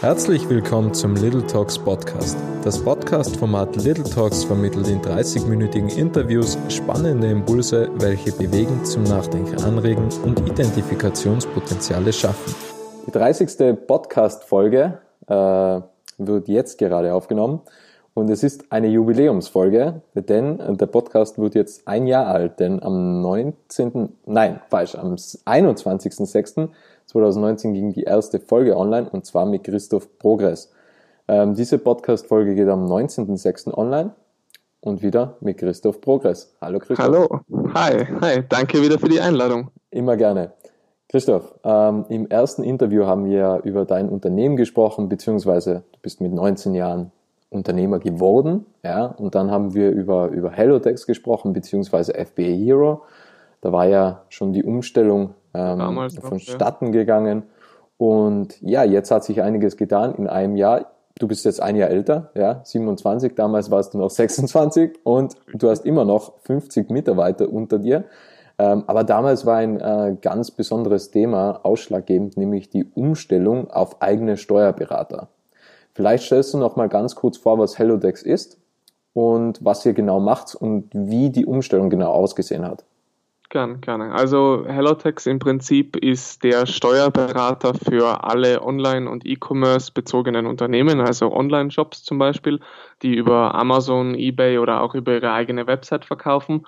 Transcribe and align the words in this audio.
Herzlich 0.00 0.48
willkommen 0.48 0.94
zum 0.94 1.16
Little 1.16 1.44
Talks 1.44 1.76
Podcast. 1.76 2.38
Das 2.62 2.80
Podcast-Format 2.84 3.74
Little 3.82 4.04
Talks 4.04 4.44
vermittelt 4.44 4.86
in 4.86 5.02
30-minütigen 5.02 5.88
Interviews 5.98 6.56
spannende 6.68 7.28
Impulse, 7.28 7.90
welche 7.96 8.30
bewegen, 8.30 8.84
zum 8.84 9.02
Nachdenken 9.02 9.60
anregen 9.64 10.08
und 10.24 10.38
Identifikationspotenziale 10.48 12.12
schaffen. 12.12 12.54
Die 13.08 13.10
30. 13.10 13.76
Podcast-Folge 13.88 14.98
äh, 15.26 15.80
wird 16.18 16.46
jetzt 16.46 16.78
gerade 16.78 17.12
aufgenommen 17.12 17.62
und 18.14 18.30
es 18.30 18.44
ist 18.44 18.70
eine 18.70 18.86
Jubiläumsfolge, 18.86 20.02
denn 20.14 20.76
der 20.76 20.86
Podcast 20.86 21.40
wird 21.40 21.56
jetzt 21.56 21.88
ein 21.88 22.06
Jahr 22.06 22.28
alt, 22.28 22.60
denn 22.60 22.80
am 22.84 23.20
19., 23.20 24.10
nein, 24.26 24.60
falsch, 24.70 24.94
am 24.94 25.14
21.06. 25.16 26.68
2019 27.08 27.72
ging 27.72 27.92
die 27.92 28.02
erste 28.02 28.38
Folge 28.38 28.76
online 28.76 29.08
und 29.08 29.24
zwar 29.24 29.46
mit 29.46 29.64
Christoph 29.64 30.18
Progress. 30.18 30.70
Ähm, 31.26 31.54
diese 31.54 31.78
Podcast-Folge 31.78 32.54
geht 32.54 32.68
am 32.68 32.84
19.06. 32.84 33.72
online 33.72 34.10
und 34.80 35.02
wieder 35.02 35.36
mit 35.40 35.56
Christoph 35.56 36.02
Progress. 36.02 36.54
Hallo 36.60 36.78
Christoph. 36.78 37.06
Hallo, 37.06 37.40
hi, 37.74 38.06
hi, 38.20 38.44
danke 38.46 38.82
wieder 38.82 38.98
für 38.98 39.08
die 39.08 39.20
Einladung. 39.20 39.70
Immer 39.90 40.18
gerne. 40.18 40.52
Christoph, 41.08 41.54
ähm, 41.64 42.04
im 42.10 42.28
ersten 42.28 42.62
Interview 42.62 43.06
haben 43.06 43.24
wir 43.24 43.62
über 43.64 43.86
dein 43.86 44.10
Unternehmen 44.10 44.56
gesprochen, 44.56 45.08
beziehungsweise 45.08 45.84
du 45.92 45.98
bist 46.02 46.20
mit 46.20 46.34
19 46.34 46.74
Jahren 46.74 47.10
Unternehmer 47.48 47.98
geworden, 47.98 48.66
ja, 48.82 49.06
und 49.06 49.34
dann 49.34 49.50
haben 49.50 49.72
wir 49.72 49.90
über, 49.90 50.28
über 50.28 50.50
Hellotex 50.50 51.06
gesprochen, 51.06 51.54
beziehungsweise 51.54 52.12
FBA 52.12 52.42
Hero. 52.42 53.02
Da 53.62 53.72
war 53.72 53.86
ja 53.86 54.24
schon 54.28 54.52
die 54.52 54.62
Umstellung 54.62 55.34
ähm, 55.54 56.10
vonstatten 56.20 56.86
ja. 56.86 56.92
gegangen. 56.92 57.44
Und 57.96 58.60
ja, 58.62 58.84
jetzt 58.84 59.10
hat 59.10 59.24
sich 59.24 59.42
einiges 59.42 59.76
getan 59.76 60.14
in 60.14 60.28
einem 60.28 60.56
Jahr. 60.56 60.92
Du 61.18 61.26
bist 61.26 61.44
jetzt 61.44 61.60
ein 61.60 61.74
Jahr 61.74 61.90
älter, 61.90 62.30
ja, 62.34 62.60
27, 62.62 63.34
damals 63.34 63.70
warst 63.70 63.94
du 63.94 63.98
noch 63.98 64.10
26 64.10 65.00
und 65.02 65.36
du 65.52 65.68
hast 65.68 65.84
immer 65.84 66.04
noch 66.04 66.34
50 66.44 66.90
Mitarbeiter 66.90 67.52
unter 67.52 67.78
dir. 67.78 68.04
Ähm, 68.58 68.84
aber 68.86 69.04
damals 69.04 69.46
war 69.46 69.56
ein 69.56 69.80
äh, 69.80 70.16
ganz 70.20 70.50
besonderes 70.50 71.10
Thema 71.10 71.60
ausschlaggebend, 71.64 72.36
nämlich 72.36 72.70
die 72.70 72.84
Umstellung 72.84 73.70
auf 73.70 74.02
eigene 74.02 74.36
Steuerberater. 74.36 75.28
Vielleicht 75.94 76.24
stellst 76.24 76.54
du 76.54 76.58
noch 76.58 76.76
mal 76.76 76.88
ganz 76.88 77.14
kurz 77.14 77.36
vor, 77.36 77.58
was 77.58 77.78
Hellodex 77.78 78.22
ist 78.22 78.58
und 79.14 79.64
was 79.64 79.84
ihr 79.86 79.94
genau 79.94 80.20
macht 80.20 80.54
und 80.54 80.88
wie 80.92 81.30
die 81.30 81.46
Umstellung 81.46 81.90
genau 81.90 82.12
ausgesehen 82.12 82.64
hat. 82.64 82.84
Gerne, 83.50 83.78
gerne. 83.78 84.12
Also 84.12 84.66
Hellotex 84.66 85.24
im 85.24 85.38
Prinzip 85.38 85.96
ist 85.96 86.44
der 86.44 86.66
Steuerberater 86.66 87.72
für 87.72 88.22
alle 88.22 88.62
Online- 88.62 89.08
und 89.08 89.24
E-Commerce 89.24 89.90
bezogenen 89.90 90.46
Unternehmen, 90.46 91.00
also 91.00 91.32
Online-Shops 91.32 92.04
zum 92.04 92.18
Beispiel, 92.18 92.60
die 93.00 93.14
über 93.14 93.54
Amazon, 93.54 94.14
eBay 94.14 94.58
oder 94.58 94.82
auch 94.82 94.94
über 94.94 95.14
ihre 95.14 95.32
eigene 95.32 95.66
Website 95.66 96.04
verkaufen 96.04 96.66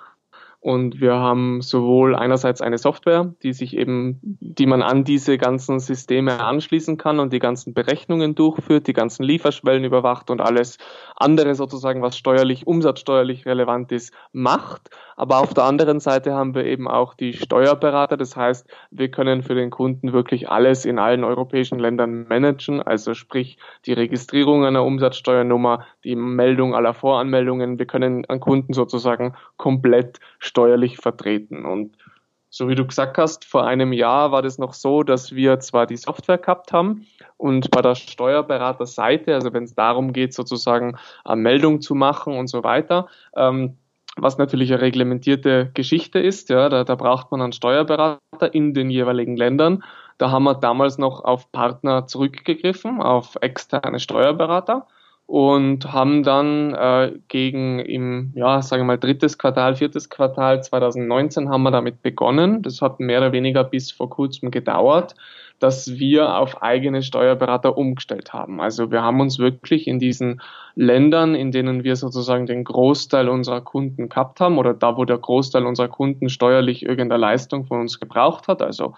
und 0.63 1.01
wir 1.01 1.15
haben 1.15 1.61
sowohl 1.61 2.15
einerseits 2.15 2.61
eine 2.61 2.77
Software, 2.77 3.33
die 3.41 3.51
sich 3.51 3.75
eben, 3.75 4.19
die 4.21 4.67
man 4.67 4.83
an 4.83 5.03
diese 5.03 5.39
ganzen 5.39 5.79
Systeme 5.79 6.39
anschließen 6.39 6.97
kann 6.97 7.19
und 7.19 7.33
die 7.33 7.39
ganzen 7.39 7.73
Berechnungen 7.73 8.35
durchführt, 8.35 8.85
die 8.85 8.93
ganzen 8.93 9.23
Lieferschwellen 9.23 9.83
überwacht 9.83 10.29
und 10.29 10.39
alles 10.39 10.77
andere 11.15 11.55
sozusagen, 11.55 12.03
was 12.03 12.15
steuerlich, 12.15 12.67
umsatzsteuerlich 12.67 13.47
relevant 13.47 13.91
ist, 13.91 14.13
macht. 14.33 14.91
Aber 15.15 15.39
auf 15.39 15.55
der 15.55 15.63
anderen 15.63 15.99
Seite 15.99 16.33
haben 16.33 16.53
wir 16.53 16.65
eben 16.65 16.87
auch 16.87 17.15
die 17.15 17.33
Steuerberater. 17.33 18.17
Das 18.17 18.35
heißt, 18.35 18.67
wir 18.91 19.09
können 19.09 19.41
für 19.41 19.55
den 19.55 19.71
Kunden 19.71 20.13
wirklich 20.13 20.49
alles 20.49 20.85
in 20.85 20.99
allen 20.99 21.23
europäischen 21.23 21.79
Ländern 21.79 22.27
managen. 22.27 22.81
Also 22.81 23.15
sprich 23.15 23.57
die 23.85 23.93
Registrierung 23.93 24.63
einer 24.65 24.83
Umsatzsteuernummer, 24.83 25.85
die 26.03 26.15
Meldung 26.15 26.75
aller 26.75 26.93
Voranmeldungen. 26.93 27.79
Wir 27.79 27.87
können 27.87 28.25
an 28.29 28.39
Kunden 28.39 28.73
sozusagen 28.73 29.33
komplett 29.57 30.19
steuerlich 30.51 30.97
vertreten. 30.97 31.65
Und 31.65 31.97
so 32.49 32.67
wie 32.67 32.75
du 32.75 32.85
gesagt 32.85 33.17
hast, 33.17 33.45
vor 33.45 33.65
einem 33.65 33.93
Jahr 33.93 34.33
war 34.33 34.41
das 34.41 34.57
noch 34.57 34.73
so, 34.73 35.03
dass 35.03 35.33
wir 35.33 35.61
zwar 35.61 35.87
die 35.87 35.95
Software 35.95 36.37
gehabt 36.37 36.73
haben 36.73 37.07
und 37.37 37.71
bei 37.71 37.81
der 37.81 37.95
Steuerberaterseite, 37.95 39.33
also 39.33 39.53
wenn 39.53 39.63
es 39.63 39.73
darum 39.73 40.11
geht, 40.11 40.33
sozusagen 40.33 40.97
eine 41.23 41.41
Meldung 41.41 41.79
zu 41.79 41.95
machen 41.95 42.37
und 42.37 42.47
so 42.47 42.65
weiter, 42.65 43.07
ähm, 43.37 43.77
was 44.17 44.37
natürlich 44.37 44.73
eine 44.73 44.81
reglementierte 44.81 45.71
Geschichte 45.73 46.19
ist, 46.19 46.49
ja, 46.49 46.67
da, 46.67 46.83
da 46.83 46.95
braucht 46.95 47.31
man 47.31 47.41
einen 47.41 47.53
Steuerberater 47.53 48.53
in 48.53 48.73
den 48.73 48.89
jeweiligen 48.89 49.37
Ländern. 49.37 49.85
Da 50.17 50.31
haben 50.31 50.43
wir 50.43 50.55
damals 50.55 50.97
noch 50.97 51.23
auf 51.23 51.49
Partner 51.53 52.05
zurückgegriffen, 52.05 53.01
auf 53.01 53.37
externe 53.39 54.01
Steuerberater 54.01 54.87
und 55.31 55.93
haben 55.93 56.23
dann 56.23 56.73
äh, 56.73 57.13
gegen 57.29 57.79
im, 57.79 58.33
ja, 58.35 58.61
sagen 58.61 58.81
wir 58.81 58.87
mal, 58.87 58.97
drittes 58.97 59.37
Quartal, 59.37 59.77
viertes 59.77 60.09
Quartal 60.09 60.61
2019 60.61 61.47
haben 61.47 61.63
wir 61.63 61.71
damit 61.71 62.01
begonnen. 62.01 62.61
Das 62.63 62.81
hat 62.81 62.99
mehr 62.99 63.19
oder 63.19 63.31
weniger 63.31 63.63
bis 63.63 63.93
vor 63.93 64.09
kurzem 64.09 64.51
gedauert, 64.51 65.15
dass 65.59 65.97
wir 65.97 66.35
auf 66.35 66.61
eigene 66.61 67.01
Steuerberater 67.01 67.77
umgestellt 67.77 68.33
haben. 68.33 68.59
Also 68.59 68.91
wir 68.91 69.03
haben 69.03 69.21
uns 69.21 69.39
wirklich 69.39 69.87
in 69.87 69.99
diesen 69.99 70.41
Ländern, 70.75 71.33
in 71.33 71.53
denen 71.53 71.85
wir 71.85 71.95
sozusagen 71.95 72.45
den 72.45 72.65
Großteil 72.65 73.29
unserer 73.29 73.61
Kunden 73.61 74.09
gehabt 74.09 74.41
haben 74.41 74.57
oder 74.57 74.73
da, 74.73 74.97
wo 74.97 75.05
der 75.05 75.17
Großteil 75.17 75.65
unserer 75.65 75.87
Kunden 75.87 76.27
steuerlich 76.27 76.83
irgendeine 76.83 77.21
Leistung 77.21 77.63
von 77.63 77.79
uns 77.79 78.01
gebraucht 78.01 78.49
hat, 78.49 78.61
also 78.61 78.95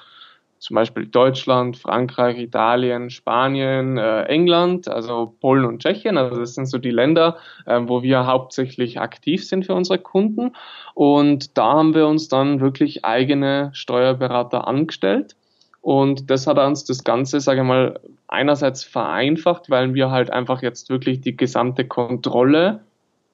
zum 0.63 0.75
Beispiel 0.75 1.07
Deutschland, 1.07 1.75
Frankreich, 1.75 2.37
Italien, 2.37 3.09
Spanien, 3.09 3.97
äh, 3.97 4.23
England, 4.23 4.87
also 4.87 5.35
Polen 5.41 5.65
und 5.65 5.81
Tschechien. 5.81 6.17
Also 6.17 6.39
das 6.39 6.55
sind 6.55 6.67
so 6.67 6.77
die 6.77 6.89
Länder, 6.89 7.35
äh, 7.65 7.81
wo 7.83 8.01
wir 8.01 8.25
hauptsächlich 8.27 8.97
aktiv 9.01 9.45
sind 9.45 9.65
für 9.65 9.73
unsere 9.73 9.99
Kunden. 9.99 10.55
Und 10.93 11.57
da 11.57 11.73
haben 11.73 11.93
wir 11.93 12.07
uns 12.07 12.29
dann 12.29 12.61
wirklich 12.61 13.03
eigene 13.03 13.71
Steuerberater 13.73 14.65
angestellt. 14.65 15.35
Und 15.81 16.29
das 16.29 16.47
hat 16.47 16.57
uns 16.57 16.85
das 16.85 17.03
Ganze, 17.03 17.41
sage 17.41 17.59
ich 17.59 17.67
mal, 17.67 17.99
einerseits 18.29 18.85
vereinfacht, 18.85 19.69
weil 19.69 19.93
wir 19.93 20.11
halt 20.11 20.31
einfach 20.31 20.61
jetzt 20.61 20.89
wirklich 20.89 21.19
die 21.19 21.35
gesamte 21.35 21.85
Kontrolle 21.85 22.85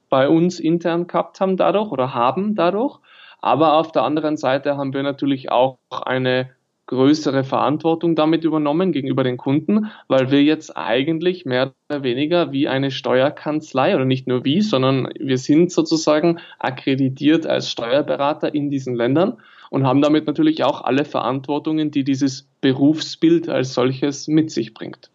bei 0.09 0.27
uns 0.27 0.59
intern 0.59 1.05
gehabt 1.05 1.39
haben 1.41 1.57
dadurch 1.57 1.91
oder 1.91 2.15
haben 2.15 2.55
dadurch. 2.55 2.97
Aber 3.39 3.73
auf 3.73 3.91
der 3.91 4.01
anderen 4.01 4.35
Seite 4.35 4.77
haben 4.77 4.95
wir 4.95 5.03
natürlich 5.03 5.51
auch 5.51 5.77
eine 5.91 6.49
größere 6.89 7.43
Verantwortung 7.43 8.15
damit 8.15 8.43
übernommen 8.43 8.91
gegenüber 8.91 9.23
den 9.23 9.37
Kunden, 9.37 9.91
weil 10.07 10.31
wir 10.31 10.41
jetzt 10.41 10.75
eigentlich 10.75 11.45
mehr 11.45 11.71
oder 11.87 12.01
weniger 12.01 12.51
wie 12.51 12.67
eine 12.67 12.89
Steuerkanzlei 12.89 13.95
oder 13.95 14.05
nicht 14.05 14.25
nur 14.25 14.43
wie, 14.43 14.61
sondern 14.61 15.07
wir 15.19 15.37
sind 15.37 15.71
sozusagen 15.71 16.39
akkreditiert 16.57 17.45
als 17.45 17.69
Steuerberater 17.69 18.55
in 18.55 18.71
diesen 18.71 18.95
Ländern 18.95 19.37
und 19.69 19.85
haben 19.85 20.01
damit 20.01 20.25
natürlich 20.25 20.63
auch 20.63 20.81
alle 20.81 21.05
Verantwortungen, 21.05 21.91
die 21.91 22.03
dieses 22.03 22.47
Berufsbild 22.59 23.49
als 23.49 23.75
solches 23.75 24.27
mit 24.27 24.49
sich 24.49 24.73
bringt. 24.73 25.11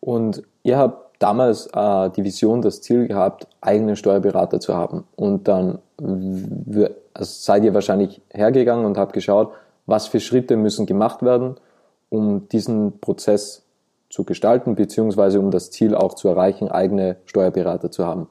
Und 0.00 0.44
ihr 0.62 0.78
habt 0.78 1.14
damals 1.18 1.66
äh, 1.74 2.08
die 2.16 2.24
Vision, 2.24 2.62
das 2.62 2.80
Ziel 2.80 3.06
gehabt, 3.06 3.46
eigene 3.60 3.96
Steuerberater 3.96 4.60
zu 4.60 4.74
haben. 4.74 5.04
Und 5.14 5.46
dann 5.46 5.78
also 5.98 7.04
seid 7.14 7.64
ihr 7.64 7.74
wahrscheinlich 7.74 8.22
hergegangen 8.30 8.86
und 8.86 8.96
habt 8.96 9.12
geschaut, 9.12 9.52
was 9.86 10.06
für 10.06 10.20
Schritte 10.20 10.56
müssen 10.56 10.86
gemacht 10.86 11.22
werden, 11.22 11.56
um 12.08 12.48
diesen 12.48 13.00
Prozess 13.00 13.64
zu 14.10 14.24
gestalten, 14.24 14.74
beziehungsweise 14.74 15.40
um 15.40 15.50
das 15.50 15.70
Ziel 15.70 15.94
auch 15.94 16.14
zu 16.14 16.28
erreichen, 16.28 16.68
eigene 16.68 17.16
Steuerberater 17.24 17.90
zu 17.90 18.06
haben. 18.06 18.28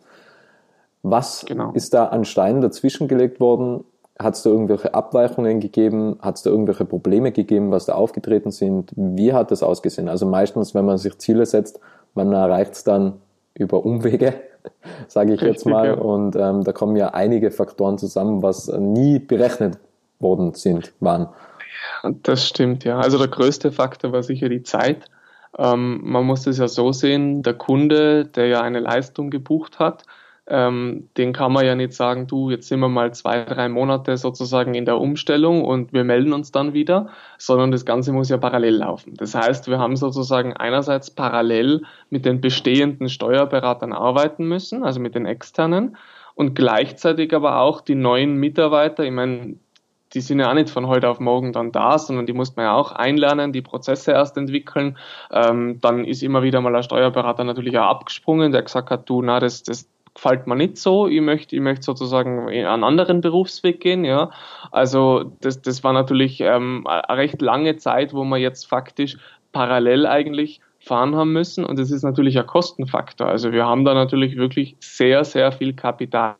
Was 1.03 1.45
genau. 1.45 1.71
ist 1.73 1.93
da 1.93 2.05
an 2.05 2.25
Steinen 2.25 2.61
dazwischen 2.61 3.07
gelegt 3.07 3.39
worden? 3.39 3.83
Hat 4.17 4.35
es 4.35 4.43
da 4.43 4.49
irgendwelche 4.49 4.93
Abweichungen 4.93 5.59
gegeben? 5.59 6.17
Hat 6.21 6.37
es 6.37 6.43
da 6.43 6.49
irgendwelche 6.49 6.85
Probleme 6.85 7.31
gegeben, 7.31 7.71
was 7.71 7.85
da 7.85 7.93
aufgetreten 7.93 8.51
sind? 8.51 8.91
Wie 8.95 9.33
hat 9.33 9.51
das 9.51 9.61
ausgesehen? 9.61 10.09
Also 10.09 10.25
meistens, 10.25 10.73
wenn 10.73 10.85
man 10.85 10.97
sich 10.97 11.17
Ziele 11.19 11.45
setzt, 11.45 11.79
man 12.15 12.31
erreicht 12.31 12.73
es 12.73 12.83
dann 12.83 13.21
über 13.53 13.85
Umwege, 13.85 14.33
sage 15.07 15.33
ich 15.33 15.41
Richtig, 15.41 15.57
jetzt 15.57 15.65
mal. 15.65 15.87
Ja. 15.87 15.93
Und 15.95 16.35
ähm, 16.35 16.63
da 16.63 16.71
kommen 16.71 16.95
ja 16.95 17.09
einige 17.09 17.51
Faktoren 17.51 17.97
zusammen, 17.97 18.41
was 18.41 18.67
nie 18.67 19.19
berechnet 19.19 19.77
worden 20.19 20.53
sind, 20.53 20.93
waren. 20.99 21.27
Das 22.23 22.47
stimmt, 22.47 22.83
ja. 22.83 22.97
Also 22.99 23.17
der 23.17 23.27
größte 23.27 23.71
Faktor 23.71 24.11
war 24.11 24.23
sicher 24.23 24.49
die 24.49 24.63
Zeit. 24.63 25.05
Ähm, 25.57 26.01
man 26.03 26.25
muss 26.25 26.47
es 26.47 26.57
ja 26.57 26.67
so 26.67 26.91
sehen, 26.91 27.41
der 27.43 27.53
Kunde, 27.53 28.25
der 28.25 28.47
ja 28.47 28.61
eine 28.61 28.79
Leistung 28.79 29.29
gebucht 29.29 29.79
hat, 29.79 30.03
ähm, 30.47 31.09
den 31.17 31.33
kann 31.33 31.51
man 31.53 31.65
ja 31.65 31.73
nicht 31.73 31.93
sagen, 31.93 32.27
du, 32.27 32.51
jetzt 32.51 32.67
sind 32.67 32.79
wir 32.79 32.89
mal 32.89 33.13
zwei, 33.13 33.45
drei 33.45 33.67
Monate 33.67 34.15
sozusagen 34.17 34.75
in 34.75 34.85
der 34.85 34.99
Umstellung 34.99 35.63
und 35.65 35.91
wir 35.91 36.03
melden 36.03 36.33
uns 36.33 36.51
dann 36.51 36.73
wieder, 36.73 37.09
sondern 37.39 37.71
das 37.71 37.85
Ganze 37.85 38.11
muss 38.11 38.29
ja 38.29 38.37
parallel 38.37 38.75
laufen. 38.75 39.15
Das 39.15 39.33
heißt, 39.33 39.67
wir 39.67 39.79
haben 39.79 39.95
sozusagen 39.95 40.53
einerseits 40.53 41.09
parallel 41.09 41.81
mit 42.11 42.25
den 42.25 42.41
bestehenden 42.41 43.09
Steuerberatern 43.09 43.91
arbeiten 43.91 44.45
müssen, 44.47 44.83
also 44.83 44.99
mit 44.99 45.15
den 45.15 45.25
externen, 45.25 45.97
und 46.35 46.53
gleichzeitig 46.53 47.33
aber 47.33 47.61
auch 47.61 47.81
die 47.81 47.95
neuen 47.95 48.35
Mitarbeiter, 48.35 49.03
ich 49.03 49.11
meine, 49.11 49.55
die 50.15 50.21
sind 50.21 50.39
ja 50.39 50.49
auch 50.49 50.53
nicht 50.53 50.69
von 50.69 50.87
heute 50.87 51.09
auf 51.09 51.19
morgen 51.19 51.53
dann 51.53 51.71
da, 51.71 51.99
sondern 51.99 52.25
die 52.25 52.33
muss 52.33 52.55
man 52.55 52.65
ja 52.65 52.73
auch 52.73 52.93
einlernen, 52.93 53.51
die 53.51 53.61
Prozesse 53.61 54.13
erst 54.13 54.37
entwickeln. 54.37 54.97
Ähm, 55.31 55.79
dann 55.81 56.05
ist 56.05 56.23
immer 56.23 56.41
wieder 56.41 56.61
mal 56.61 56.75
ein 56.75 56.83
Steuerberater 56.83 57.43
natürlich 57.43 57.77
auch 57.77 57.87
abgesprungen, 57.87 58.51
der 58.51 58.63
gesagt 58.63 58.89
hat, 58.89 59.09
du, 59.09 59.21
na, 59.21 59.39
das, 59.39 59.63
das 59.63 59.89
gefällt 60.13 60.47
mir 60.47 60.55
nicht 60.55 60.77
so, 60.77 61.07
ich 61.07 61.21
möchte, 61.21 61.55
ich 61.55 61.61
möchte 61.61 61.83
sozusagen 61.83 62.47
einen 62.47 62.83
anderen 62.83 63.19
Berufsweg 63.21 63.81
gehen, 63.81 64.05
ja. 64.05 64.31
Also 64.71 65.31
das, 65.41 65.61
das 65.61 65.83
war 65.83 65.91
natürlich 65.91 66.39
ähm, 66.39 66.87
eine 66.87 67.17
recht 67.17 67.41
lange 67.41 67.75
Zeit, 67.75 68.13
wo 68.13 68.23
man 68.23 68.39
jetzt 68.39 68.65
faktisch 68.65 69.17
parallel 69.51 70.07
eigentlich 70.07 70.61
fahren 70.79 71.15
haben 71.15 71.33
müssen 71.33 71.65
und 71.65 71.79
das 71.79 71.91
ist 71.91 72.03
natürlich 72.03 72.37
ein 72.37 72.45
Kostenfaktor. 72.45 73.27
Also 73.27 73.51
wir 73.51 73.65
haben 73.65 73.85
da 73.85 73.93
natürlich 73.93 74.37
wirklich 74.37 74.77
sehr, 74.79 75.25
sehr 75.25 75.51
viel 75.51 75.73
Kapital 75.73 76.35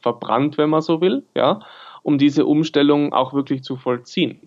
verbrannt, 0.00 0.56
wenn 0.56 0.70
man 0.70 0.82
so 0.82 1.00
will, 1.00 1.24
ja, 1.34 1.60
um 2.02 2.18
diese 2.18 2.46
Umstellung 2.46 3.12
auch 3.12 3.34
wirklich 3.34 3.62
zu 3.62 3.76
vollziehen. 3.76 4.40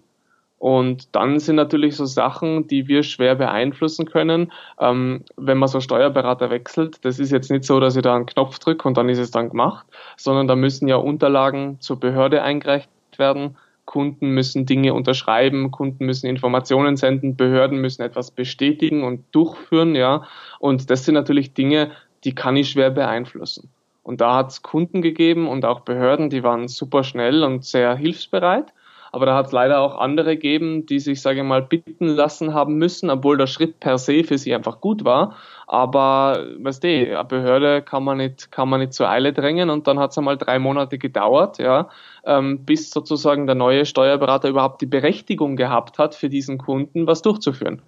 Und 0.62 1.16
dann 1.16 1.40
sind 1.40 1.56
natürlich 1.56 1.96
so 1.96 2.06
Sachen, 2.06 2.68
die 2.68 2.88
wir 2.88 3.02
schwer 3.02 3.34
beeinflussen 3.34 4.06
können, 4.06 4.52
ähm, 4.80 5.24
wenn 5.36 5.58
man 5.58 5.68
so 5.68 5.80
Steuerberater 5.80 6.52
wechselt. 6.52 7.04
Das 7.04 7.18
ist 7.18 7.32
jetzt 7.32 7.50
nicht 7.50 7.64
so, 7.64 7.80
dass 7.80 7.96
ich 7.96 8.04
da 8.04 8.16
einen 8.16 8.28
Knopf 8.28 8.60
drücke 8.60 8.88
und 8.88 8.96
dann 8.96 9.10
ist 9.10 9.18
es 9.18 9.32
dann 9.32 9.50
gemacht, 9.50 9.88
sondern 10.18 10.48
da 10.48 10.56
müssen 10.56 10.88
ja 10.88 10.98
Unterlagen 10.98 11.78
zur 11.80 12.00
Behörde 12.00 12.44
eingereicht 12.44 12.92
werden. 13.18 13.58
Kunden 13.86 14.30
müssen 14.30 14.68
Dinge 14.68 14.94
unterschreiben, 14.94 15.72
Kunden 15.72 16.06
müssen 16.06 16.28
Informationen 16.28 16.96
senden, 16.96 17.36
Behörden 17.36 17.82
müssen 17.82 18.04
etwas 18.04 18.30
bestätigen 18.30 19.04
und 19.04 19.26
durchführen, 19.32 19.96
ja. 19.96 20.28
Und 20.60 20.92
das 20.92 21.06
sind 21.06 21.16
natürlich 21.16 21.56
Dinge, 21.56 21.90
die 22.24 22.36
kann 22.36 22.56
ich 22.56 22.70
schwer 22.70 22.92
beeinflussen. 22.92 23.72
Und 24.04 24.22
da 24.22 24.36
hat 24.36 24.52
es 24.52 24.62
Kunden 24.62 25.02
gegeben 25.02 25.48
und 25.48 25.66
auch 25.66 25.82
Behörden, 25.82 26.30
die 26.30 26.44
waren 26.44 26.68
super 26.68 27.04
schnell 27.04 27.44
und 27.44 27.64
sehr 27.66 27.96
hilfsbereit. 27.96 28.74
Aber 29.14 29.26
da 29.26 29.36
hat 29.36 29.48
es 29.48 29.52
leider 29.52 29.82
auch 29.82 29.98
andere 29.98 30.36
gegeben, 30.36 30.86
die 30.86 31.00
sich, 31.00 31.22
sage 31.22 31.42
ich 31.42 31.46
mal, 31.46 31.62
bitten 31.62 32.08
lassen 32.08 32.54
haben 32.54 32.76
müssen, 32.78 33.10
obwohl 33.10 33.38
der 33.38 33.48
Schritt 33.48 33.82
per 33.82 33.98
se 33.98 34.24
für 34.24 34.38
sie 34.38 34.56
einfach 34.56 34.80
gut 34.80 35.04
war. 35.04 35.36
Aber, 35.68 36.46
weißt 36.60 36.84
du, 36.84 36.88
eine 36.88 37.26
Behörde 37.26 37.82
kann 37.82 38.06
man 38.06 38.18
nicht, 38.18 38.52
kann 38.52 38.70
man 38.70 38.80
nicht 38.80 38.94
zur 38.94 39.10
Eile 39.10 39.34
drängen 39.34 39.70
und 39.70 39.86
dann 39.88 40.00
hat 40.00 40.12
es 40.12 40.18
einmal 40.18 40.38
drei 40.38 40.60
Monate 40.60 40.98
gedauert, 40.98 41.58
ja, 41.60 41.90
ähm, 42.24 42.64
bis 42.64 42.90
sozusagen 42.90 43.48
der 43.48 43.56
neue 43.56 43.86
Steuerberater 43.86 44.48
überhaupt 44.48 44.82
die 44.82 44.86
Berechtigung 44.86 45.58
gehabt 45.58 46.00
hat, 46.00 46.16
für 46.16 46.30
diesen 46.30 46.58
Kunden 46.58 47.06
was 47.06 47.22
durchzuführen. 47.22 47.82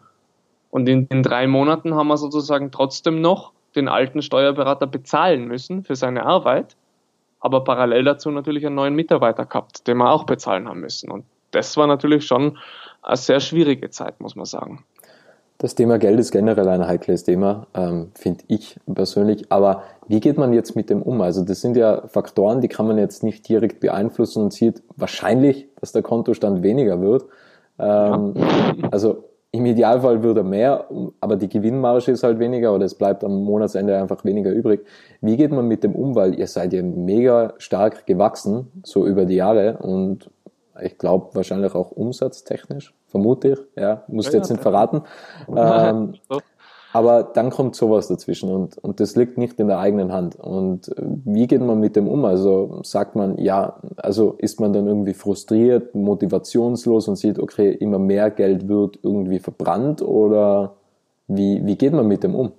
Und 0.72 0.90
in 0.90 1.08
den 1.08 1.24
drei 1.24 1.48
Monaten 1.48 1.96
haben 1.96 2.08
wir 2.08 2.18
sozusagen 2.18 2.72
trotzdem 2.72 3.22
noch 3.22 3.54
den 3.76 3.88
alten 3.88 4.22
Steuerberater 4.22 4.88
bezahlen 4.88 5.46
müssen 5.46 5.84
für 5.84 5.96
seine 5.96 6.26
Arbeit 6.26 6.76
aber 7.44 7.66
parallel 7.66 8.06
dazu 8.06 8.32
natürlich 8.32 8.66
einen 8.66 8.76
neuen 8.76 8.96
Mitarbeiter 8.96 9.46
gehabt, 9.46 9.86
den 9.86 9.98
wir 9.98 10.10
auch 10.10 10.24
bezahlen 10.24 10.70
haben 10.70 10.80
müssen. 10.80 11.12
Und 11.12 11.26
das 11.52 11.76
war 11.76 11.88
natürlich 11.88 12.26
schon 12.26 12.58
eine 13.02 13.18
sehr 13.18 13.42
schwierige 13.42 13.90
Zeit, 13.90 14.22
muss 14.22 14.38
man 14.38 14.46
sagen. 14.46 14.86
Das 15.58 15.76
Thema 15.76 16.00
Geld 16.00 16.20
ist 16.22 16.32
generell 16.32 16.68
ein 16.70 16.88
heikles 16.88 17.26
Thema, 17.26 17.68
ähm, 17.74 18.12
finde 18.16 18.46
ich 18.48 18.80
persönlich. 18.92 19.52
Aber 19.52 19.84
wie 20.08 20.22
geht 20.22 20.38
man 20.38 20.54
jetzt 20.54 20.78
mit 20.78 20.90
dem 20.90 21.02
um? 21.02 21.20
Also 21.20 21.44
das 21.44 21.60
sind 21.60 21.76
ja 21.76 22.08
Faktoren, 22.08 22.62
die 22.62 22.70
kann 22.70 22.88
man 22.88 22.98
jetzt 22.98 23.24
nicht 23.24 23.48
direkt 23.48 23.82
beeinflussen 23.82 24.42
und 24.42 24.54
sieht 24.54 24.82
wahrscheinlich, 24.96 25.68
dass 25.82 25.92
der 25.92 26.02
Kontostand 26.02 26.64
weniger 26.64 27.02
wird. 27.02 27.26
Ähm, 27.78 28.36
ja. 28.36 28.90
Also 28.92 29.26
im 29.56 29.68
Idealfall 29.68 30.24
würde 30.24 30.40
er 30.40 30.46
mehr, 30.46 30.88
aber 31.22 31.36
die 31.36 31.48
Gewinnmarge 31.48 32.12
ist 32.12 32.24
halt 32.24 32.40
weniger 32.40 32.74
oder 32.74 32.86
es 32.86 32.96
bleibt 32.96 33.24
am 33.24 33.44
Monatsende 33.44 33.96
einfach 33.96 34.26
weniger 34.26 34.52
übrig. 34.52 34.84
Wie 35.22 35.38
geht 35.38 35.52
man 35.52 35.68
mit 35.68 35.84
dem 35.84 35.94
um? 35.94 36.16
Weil 36.16 36.34
ihr 36.40 36.48
seid 36.48 36.74
ja 36.74 36.82
mega 36.82 37.54
stark 37.60 38.08
gewachsen, 38.08 38.82
so 38.84 39.06
über 39.06 39.26
die 39.26 39.36
Jahre 39.36 39.78
und 39.78 40.32
ich 40.82 40.98
glaube 40.98 41.36
wahrscheinlich 41.36 41.76
auch 41.76 41.92
umsatztechnisch, 41.92 42.96
vermute 43.06 43.50
ich, 43.50 43.60
ja, 43.80 44.04
musst 44.08 44.34
ja, 44.34 44.40
jetzt 44.40 44.50
ja, 44.50 44.56
nicht 44.56 44.64
verraten. 44.64 45.04
Ähm, 45.48 46.16
aber 46.94 47.24
dann 47.24 47.50
kommt 47.50 47.76
sowas 47.76 48.08
dazwischen 48.08 48.52
und, 48.52 48.78
und 48.78 49.00
das 49.00 49.16
liegt 49.16 49.40
nicht 49.40 49.60
in 49.60 49.68
der 49.68 49.80
eigenen 49.80 50.12
Hand. 50.14 50.36
Und 50.36 50.90
äh, 50.90 51.02
wie 51.26 51.48
geht 51.48 51.62
man 51.62 51.80
mit 51.80 51.96
dem 51.96 52.08
um? 52.08 52.24
Also 52.24 52.82
sagt 52.84 53.16
man, 53.16 53.40
ja, 53.40 53.80
also 53.98 54.36
ist 54.38 54.60
man 54.60 54.74
dann 54.74 54.86
irgendwie 54.86 55.16
frustriert, 55.16 55.96
motivationslos 55.96 57.08
und 57.08 57.16
sieht, 57.16 57.40
okay, 57.40 57.72
immer 57.72 57.98
mehr 57.98 58.30
Geld 58.30 58.68
wird 58.68 59.00
irgendwie 59.02 59.40
verbrannt 59.40 60.04
oder 60.04 60.76
wie, 61.28 61.66
wie 61.66 61.76
geht 61.76 61.94
man 61.94 62.08
mit 62.08 62.24
dem 62.24 62.36
um? 62.36 62.52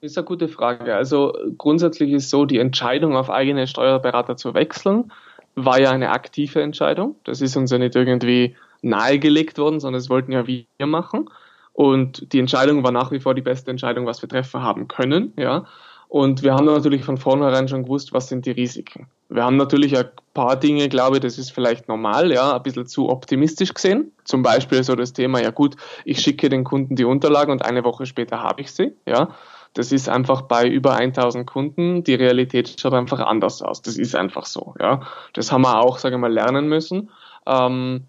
Das 0.00 0.12
ist 0.12 0.18
eine 0.18 0.24
gute 0.24 0.48
Frage. 0.48 0.94
Also 0.94 1.34
grundsätzlich 1.58 2.12
ist 2.12 2.30
so, 2.30 2.46
die 2.46 2.58
Entscheidung 2.58 3.14
auf 3.14 3.28
eigene 3.28 3.66
Steuerberater 3.66 4.38
zu 4.38 4.54
wechseln, 4.54 5.12
war 5.54 5.78
ja 5.78 5.90
eine 5.90 6.10
aktive 6.10 6.62
Entscheidung. 6.62 7.16
Das 7.24 7.42
ist 7.42 7.56
uns 7.56 7.70
ja 7.70 7.78
nicht 7.78 7.94
irgendwie 7.94 8.56
nahegelegt 8.80 9.58
worden, 9.58 9.80
sondern 9.80 10.00
das 10.00 10.08
wollten 10.08 10.32
ja 10.32 10.46
wir 10.46 10.86
machen. 10.86 11.28
Und 11.76 12.32
die 12.32 12.38
Entscheidung 12.38 12.84
war 12.84 12.90
nach 12.90 13.10
wie 13.10 13.20
vor 13.20 13.34
die 13.34 13.42
beste 13.42 13.70
Entscheidung, 13.70 14.06
was 14.06 14.22
wir 14.22 14.30
treffen 14.30 14.62
haben 14.62 14.88
können, 14.88 15.34
ja. 15.36 15.66
Und 16.08 16.42
wir 16.42 16.54
haben 16.54 16.64
natürlich 16.64 17.04
von 17.04 17.18
vornherein 17.18 17.68
schon 17.68 17.82
gewusst, 17.82 18.14
was 18.14 18.28
sind 18.28 18.46
die 18.46 18.52
Risiken. 18.52 19.08
Wir 19.28 19.44
haben 19.44 19.58
natürlich 19.58 19.94
ein 19.94 20.06
paar 20.32 20.56
Dinge, 20.56 20.88
glaube 20.88 21.16
ich, 21.16 21.20
das 21.20 21.36
ist 21.36 21.50
vielleicht 21.50 21.86
normal, 21.86 22.32
ja, 22.32 22.56
ein 22.56 22.62
bisschen 22.62 22.86
zu 22.86 23.10
optimistisch 23.10 23.74
gesehen. 23.74 24.12
Zum 24.24 24.42
Beispiel 24.42 24.82
so 24.84 24.94
das 24.94 25.12
Thema, 25.12 25.42
ja 25.42 25.50
gut, 25.50 25.76
ich 26.06 26.20
schicke 26.20 26.48
den 26.48 26.64
Kunden 26.64 26.96
die 26.96 27.04
Unterlagen 27.04 27.52
und 27.52 27.62
eine 27.62 27.84
Woche 27.84 28.06
später 28.06 28.42
habe 28.42 28.62
ich 28.62 28.72
sie, 28.72 28.94
ja. 29.04 29.28
Das 29.74 29.92
ist 29.92 30.08
einfach 30.08 30.42
bei 30.42 30.66
über 30.66 30.94
1000 30.94 31.46
Kunden, 31.46 32.04
die 32.04 32.14
Realität 32.14 32.80
schaut 32.80 32.94
einfach 32.94 33.20
anders 33.20 33.60
aus. 33.60 33.82
Das 33.82 33.98
ist 33.98 34.14
einfach 34.14 34.46
so, 34.46 34.74
ja. 34.80 35.02
Das 35.34 35.52
haben 35.52 35.60
wir 35.60 35.78
auch, 35.80 35.98
sage 35.98 36.14
ich 36.14 36.20
mal, 36.22 36.32
lernen 36.32 36.68
müssen. 36.68 37.10
Ähm, 37.44 38.04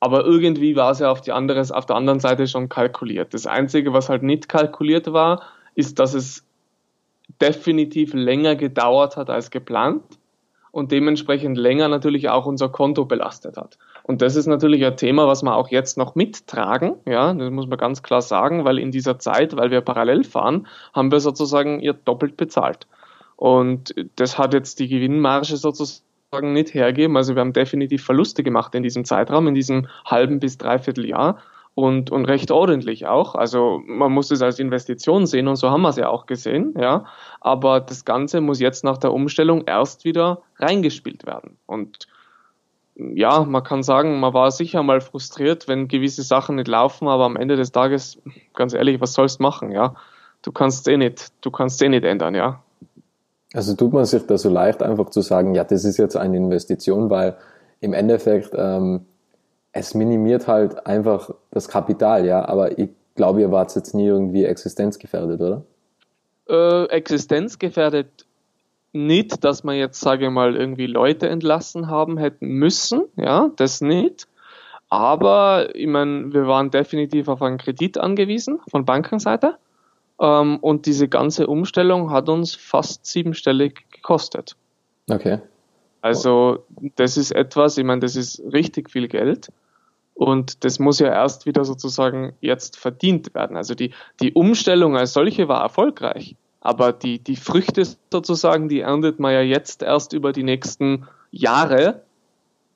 aber 0.00 0.24
irgendwie 0.24 0.76
war 0.76 0.92
es 0.92 1.00
ja 1.00 1.10
auf, 1.10 1.20
die 1.20 1.32
andere, 1.32 1.64
auf 1.74 1.86
der 1.86 1.96
anderen 1.96 2.20
Seite 2.20 2.46
schon 2.46 2.68
kalkuliert. 2.68 3.34
Das 3.34 3.46
Einzige, 3.46 3.92
was 3.92 4.08
halt 4.08 4.22
nicht 4.22 4.48
kalkuliert 4.48 5.12
war, 5.12 5.42
ist, 5.74 5.98
dass 5.98 6.14
es 6.14 6.44
definitiv 7.40 8.14
länger 8.14 8.56
gedauert 8.56 9.16
hat 9.16 9.30
als 9.30 9.50
geplant 9.50 10.02
und 10.70 10.92
dementsprechend 10.92 11.58
länger 11.58 11.88
natürlich 11.88 12.28
auch 12.28 12.46
unser 12.46 12.68
Konto 12.68 13.04
belastet 13.04 13.56
hat. 13.56 13.78
Und 14.02 14.22
das 14.22 14.36
ist 14.36 14.46
natürlich 14.46 14.84
ein 14.84 14.96
Thema, 14.96 15.26
was 15.26 15.42
wir 15.42 15.54
auch 15.54 15.68
jetzt 15.68 15.98
noch 15.98 16.14
mittragen, 16.14 16.94
ja, 17.04 17.34
das 17.34 17.50
muss 17.50 17.66
man 17.66 17.78
ganz 17.78 18.02
klar 18.02 18.22
sagen, 18.22 18.64
weil 18.64 18.78
in 18.78 18.90
dieser 18.90 19.18
Zeit, 19.18 19.56
weil 19.56 19.70
wir 19.70 19.80
parallel 19.80 20.24
fahren, 20.24 20.66
haben 20.94 21.10
wir 21.10 21.20
sozusagen 21.20 21.80
ihr 21.80 21.92
doppelt 21.92 22.36
bezahlt. 22.36 22.86
Und 23.36 23.94
das 24.16 24.38
hat 24.38 24.54
jetzt 24.54 24.78
die 24.80 24.88
Gewinnmarge 24.88 25.56
sozusagen 25.56 26.07
nicht 26.42 26.74
hergeben. 26.74 27.16
Also 27.16 27.34
wir 27.34 27.40
haben 27.40 27.52
definitiv 27.52 28.04
Verluste 28.04 28.42
gemacht 28.42 28.74
in 28.74 28.82
diesem 28.82 29.04
Zeitraum, 29.04 29.48
in 29.48 29.54
diesem 29.54 29.88
halben 30.04 30.40
bis 30.40 30.58
dreiviertel 30.58 31.06
Jahr 31.06 31.38
und, 31.74 32.10
und 32.10 32.26
recht 32.26 32.50
ordentlich 32.50 33.06
auch. 33.06 33.34
Also 33.34 33.80
man 33.86 34.12
muss 34.12 34.30
es 34.30 34.42
als 34.42 34.58
Investition 34.58 35.26
sehen 35.26 35.48
und 35.48 35.56
so 35.56 35.70
haben 35.70 35.82
wir 35.82 35.88
es 35.88 35.96
ja 35.96 36.08
auch 36.08 36.26
gesehen, 36.26 36.74
ja. 36.78 37.06
Aber 37.40 37.80
das 37.80 38.04
Ganze 38.04 38.40
muss 38.40 38.60
jetzt 38.60 38.84
nach 38.84 38.98
der 38.98 39.12
Umstellung 39.12 39.64
erst 39.66 40.04
wieder 40.04 40.42
reingespielt 40.56 41.24
werden. 41.26 41.56
Und 41.66 42.08
ja, 42.96 43.44
man 43.44 43.62
kann 43.62 43.82
sagen, 43.82 44.20
man 44.20 44.34
war 44.34 44.50
sicher 44.50 44.82
mal 44.82 45.00
frustriert, 45.00 45.68
wenn 45.68 45.88
gewisse 45.88 46.22
Sachen 46.22 46.56
nicht 46.56 46.68
laufen, 46.68 47.08
aber 47.08 47.24
am 47.24 47.36
Ende 47.36 47.56
des 47.56 47.72
Tages, 47.72 48.20
ganz 48.54 48.74
ehrlich, 48.74 49.00
was 49.00 49.14
sollst 49.14 49.38
du 49.38 49.44
machen, 49.44 49.70
ja? 49.70 49.94
Du 50.42 50.52
kannst 50.52 50.86
eh 50.88 50.96
nicht, 50.96 51.32
du 51.40 51.50
kannst 51.50 51.80
eh 51.82 51.88
nicht 51.88 52.04
ändern, 52.04 52.34
ja. 52.34 52.62
Also 53.54 53.74
tut 53.74 53.92
man 53.92 54.04
sich 54.04 54.26
da 54.26 54.36
so 54.36 54.50
leicht, 54.50 54.82
einfach 54.82 55.10
zu 55.10 55.22
sagen, 55.22 55.54
ja, 55.54 55.64
das 55.64 55.84
ist 55.84 55.96
jetzt 55.96 56.16
eine 56.16 56.36
Investition, 56.36 57.08
weil 57.08 57.36
im 57.80 57.94
Endeffekt 57.94 58.50
ähm, 58.54 59.06
es 59.72 59.94
minimiert 59.94 60.46
halt 60.46 60.86
einfach 60.86 61.30
das 61.50 61.68
Kapital, 61.68 62.26
ja. 62.26 62.46
Aber 62.46 62.78
ich 62.78 62.90
glaube, 63.14 63.40
ihr 63.40 63.50
wart 63.50 63.74
jetzt 63.74 63.94
nie 63.94 64.06
irgendwie 64.06 64.44
existenzgefährdet, 64.44 65.40
oder? 65.40 65.62
Äh, 66.48 66.86
existenzgefährdet 66.90 68.26
nicht, 68.92 69.44
dass 69.44 69.64
man 69.64 69.76
jetzt, 69.76 70.00
sage 70.00 70.26
ich 70.26 70.30
mal, 70.30 70.56
irgendwie 70.56 70.86
Leute 70.86 71.28
entlassen 71.28 71.88
haben 71.88 72.18
hätten 72.18 72.48
müssen, 72.48 73.02
ja, 73.16 73.50
das 73.56 73.80
nicht. 73.80 74.26
Aber 74.88 75.74
ich 75.74 75.86
meine, 75.86 76.32
wir 76.32 76.46
waren 76.46 76.70
definitiv 76.70 77.28
auf 77.28 77.42
einen 77.42 77.58
Kredit 77.58 77.98
angewiesen 77.98 78.60
von 78.70 78.86
Bankenseite. 78.86 79.56
Ähm, 80.20 80.58
und 80.58 80.86
diese 80.86 81.08
ganze 81.08 81.46
Umstellung 81.46 82.10
hat 82.10 82.28
uns 82.28 82.54
fast 82.54 83.06
siebenstellig 83.06 83.84
gekostet. 83.90 84.56
Okay. 85.08 85.40
Also 86.00 86.64
das 86.96 87.16
ist 87.16 87.32
etwas, 87.32 87.78
ich 87.78 87.84
meine, 87.84 88.00
das 88.00 88.16
ist 88.16 88.40
richtig 88.52 88.90
viel 88.90 89.08
Geld. 89.08 89.48
Und 90.14 90.64
das 90.64 90.80
muss 90.80 90.98
ja 90.98 91.08
erst 91.08 91.46
wieder 91.46 91.64
sozusagen 91.64 92.32
jetzt 92.40 92.76
verdient 92.76 93.34
werden. 93.34 93.56
Also 93.56 93.74
die, 93.74 93.92
die 94.20 94.32
Umstellung 94.32 94.96
als 94.96 95.12
solche 95.12 95.46
war 95.46 95.62
erfolgreich. 95.62 96.34
Aber 96.60 96.92
die, 96.92 97.20
die 97.20 97.36
Früchte 97.36 97.86
sozusagen, 98.12 98.68
die 98.68 98.80
erntet 98.80 99.20
man 99.20 99.32
ja 99.32 99.42
jetzt 99.42 99.82
erst 99.82 100.12
über 100.12 100.32
die 100.32 100.42
nächsten 100.42 101.06
Jahre, 101.30 102.02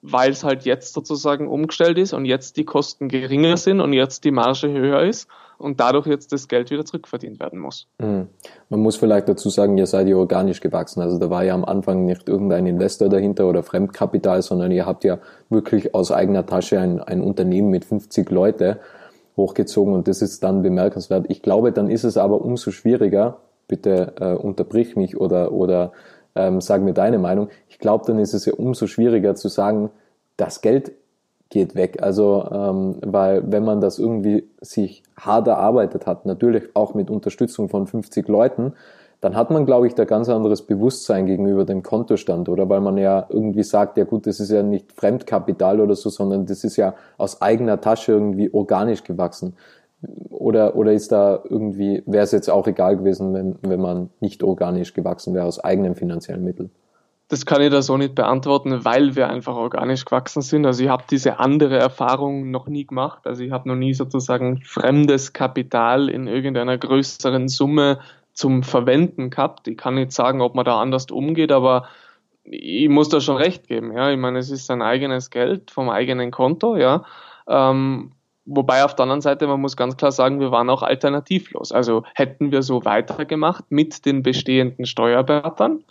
weil 0.02 0.30
es 0.30 0.44
halt 0.44 0.64
jetzt 0.64 0.94
sozusagen 0.94 1.48
umgestellt 1.48 1.98
ist 1.98 2.12
und 2.12 2.26
jetzt 2.26 2.56
die 2.56 2.64
Kosten 2.64 3.08
geringer 3.08 3.56
sind 3.56 3.80
und 3.80 3.92
jetzt 3.92 4.24
die 4.24 4.30
Marge 4.30 4.70
höher 4.70 5.02
ist 5.02 5.28
und 5.62 5.80
dadurch 5.80 6.06
jetzt 6.06 6.32
das 6.32 6.48
Geld 6.48 6.70
wieder 6.70 6.84
zurückverdient 6.84 7.40
werden 7.40 7.58
muss. 7.58 7.86
Mhm. 7.98 8.28
Man 8.68 8.80
muss 8.80 8.96
vielleicht 8.96 9.28
dazu 9.28 9.48
sagen, 9.48 9.78
ihr 9.78 9.86
seid 9.86 10.08
ja 10.08 10.16
organisch 10.16 10.60
gewachsen. 10.60 11.00
Also 11.00 11.18
da 11.18 11.30
war 11.30 11.44
ja 11.44 11.54
am 11.54 11.64
Anfang 11.64 12.04
nicht 12.04 12.28
irgendein 12.28 12.66
Investor 12.66 13.08
dahinter 13.08 13.48
oder 13.48 13.62
Fremdkapital, 13.62 14.42
sondern 14.42 14.72
ihr 14.72 14.86
habt 14.86 15.04
ja 15.04 15.18
wirklich 15.48 15.94
aus 15.94 16.10
eigener 16.10 16.44
Tasche 16.46 16.80
ein, 16.80 17.00
ein 17.00 17.20
Unternehmen 17.20 17.70
mit 17.70 17.84
50 17.84 18.30
Leute 18.30 18.80
hochgezogen 19.36 19.94
und 19.94 20.08
das 20.08 20.22
ist 20.22 20.42
dann 20.42 20.62
bemerkenswert. 20.62 21.26
Ich 21.28 21.42
glaube, 21.42 21.72
dann 21.72 21.88
ist 21.88 22.04
es 22.04 22.16
aber 22.16 22.42
umso 22.42 22.70
schwieriger, 22.70 23.38
bitte 23.66 24.14
äh, 24.20 24.34
unterbrich 24.34 24.96
mich 24.96 25.18
oder, 25.18 25.52
oder 25.52 25.92
ähm, 26.34 26.60
sag 26.60 26.82
mir 26.82 26.92
deine 26.92 27.18
Meinung. 27.18 27.48
Ich 27.68 27.78
glaube, 27.78 28.04
dann 28.06 28.18
ist 28.18 28.34
es 28.34 28.44
ja 28.44 28.54
umso 28.54 28.86
schwieriger 28.86 29.34
zu 29.34 29.48
sagen, 29.48 29.90
das 30.36 30.60
Geld 30.60 30.92
geht 31.52 31.74
weg. 31.74 32.02
Also, 32.02 32.48
ähm, 32.50 32.96
weil 33.04 33.42
wenn 33.46 33.64
man 33.64 33.80
das 33.80 33.98
irgendwie 33.98 34.48
sich 34.60 35.02
hart 35.16 35.46
erarbeitet 35.46 36.06
hat, 36.06 36.26
natürlich 36.26 36.64
auch 36.74 36.94
mit 36.94 37.10
Unterstützung 37.10 37.68
von 37.68 37.86
50 37.86 38.26
Leuten, 38.26 38.72
dann 39.20 39.36
hat 39.36 39.50
man, 39.50 39.66
glaube 39.66 39.86
ich, 39.86 39.94
da 39.94 40.04
ganz 40.04 40.28
anderes 40.28 40.62
Bewusstsein 40.62 41.26
gegenüber 41.26 41.64
dem 41.64 41.82
Kontostand, 41.84 42.48
oder? 42.48 42.68
Weil 42.68 42.80
man 42.80 42.96
ja 42.96 43.26
irgendwie 43.28 43.62
sagt, 43.62 43.96
ja 43.98 44.04
gut, 44.04 44.26
das 44.26 44.40
ist 44.40 44.50
ja 44.50 44.64
nicht 44.64 44.92
Fremdkapital 44.92 45.80
oder 45.80 45.94
so, 45.94 46.08
sondern 46.10 46.46
das 46.46 46.64
ist 46.64 46.76
ja 46.76 46.94
aus 47.18 47.40
eigener 47.40 47.80
Tasche 47.80 48.12
irgendwie 48.12 48.52
organisch 48.52 49.04
gewachsen. 49.04 49.54
Oder, 50.30 50.74
oder 50.74 50.92
ist 50.92 51.12
da 51.12 51.40
irgendwie, 51.48 52.02
wäre 52.06 52.24
es 52.24 52.32
jetzt 52.32 52.50
auch 52.50 52.66
egal 52.66 52.96
gewesen, 52.96 53.34
wenn, 53.34 53.56
wenn 53.62 53.80
man 53.80 54.10
nicht 54.20 54.42
organisch 54.42 54.94
gewachsen 54.94 55.34
wäre 55.34 55.44
aus 55.44 55.62
eigenen 55.62 55.94
finanziellen 55.94 56.42
Mitteln? 56.42 56.70
Das 57.32 57.46
kann 57.46 57.62
ich 57.62 57.70
da 57.70 57.80
so 57.80 57.96
nicht 57.96 58.14
beantworten, 58.14 58.84
weil 58.84 59.16
wir 59.16 59.30
einfach 59.30 59.56
organisch 59.56 60.04
gewachsen 60.04 60.42
sind. 60.42 60.66
Also 60.66 60.84
ich 60.84 60.90
habe 60.90 61.04
diese 61.10 61.38
andere 61.38 61.78
Erfahrung 61.78 62.50
noch 62.50 62.66
nie 62.66 62.86
gemacht. 62.86 63.26
Also 63.26 63.42
ich 63.42 63.50
habe 63.50 63.66
noch 63.70 63.74
nie 63.74 63.94
sozusagen 63.94 64.60
fremdes 64.60 65.32
Kapital 65.32 66.10
in 66.10 66.26
irgendeiner 66.26 66.76
größeren 66.76 67.48
Summe 67.48 68.00
zum 68.34 68.62
Verwenden 68.62 69.30
gehabt. 69.30 69.66
Ich 69.66 69.78
kann 69.78 69.94
nicht 69.94 70.12
sagen, 70.12 70.42
ob 70.42 70.54
man 70.54 70.66
da 70.66 70.78
anders 70.78 71.06
umgeht, 71.10 71.52
aber 71.52 71.88
ich 72.44 72.90
muss 72.90 73.08
da 73.08 73.18
schon 73.18 73.38
recht 73.38 73.66
geben. 73.66 73.96
Ja, 73.96 74.10
ich 74.10 74.18
meine, 74.18 74.38
es 74.38 74.50
ist 74.50 74.66
sein 74.66 74.82
eigenes 74.82 75.30
Geld 75.30 75.70
vom 75.70 75.88
eigenen 75.88 76.32
Konto. 76.32 76.76
Ja, 76.76 77.06
ähm, 77.48 78.12
Wobei 78.44 78.84
auf 78.84 78.96
der 78.96 79.04
anderen 79.04 79.20
Seite, 79.20 79.46
man 79.46 79.60
muss 79.60 79.76
ganz 79.76 79.96
klar 79.96 80.10
sagen, 80.10 80.40
wir 80.40 80.50
waren 80.50 80.68
auch 80.68 80.82
alternativlos. 80.82 81.70
Also 81.72 82.02
hätten 82.14 82.50
wir 82.50 82.62
so 82.62 82.84
weitergemacht 82.84 83.64
mit 83.70 84.04
den 84.04 84.22
bestehenden 84.22 84.84
Steuerberatern, 84.84 85.84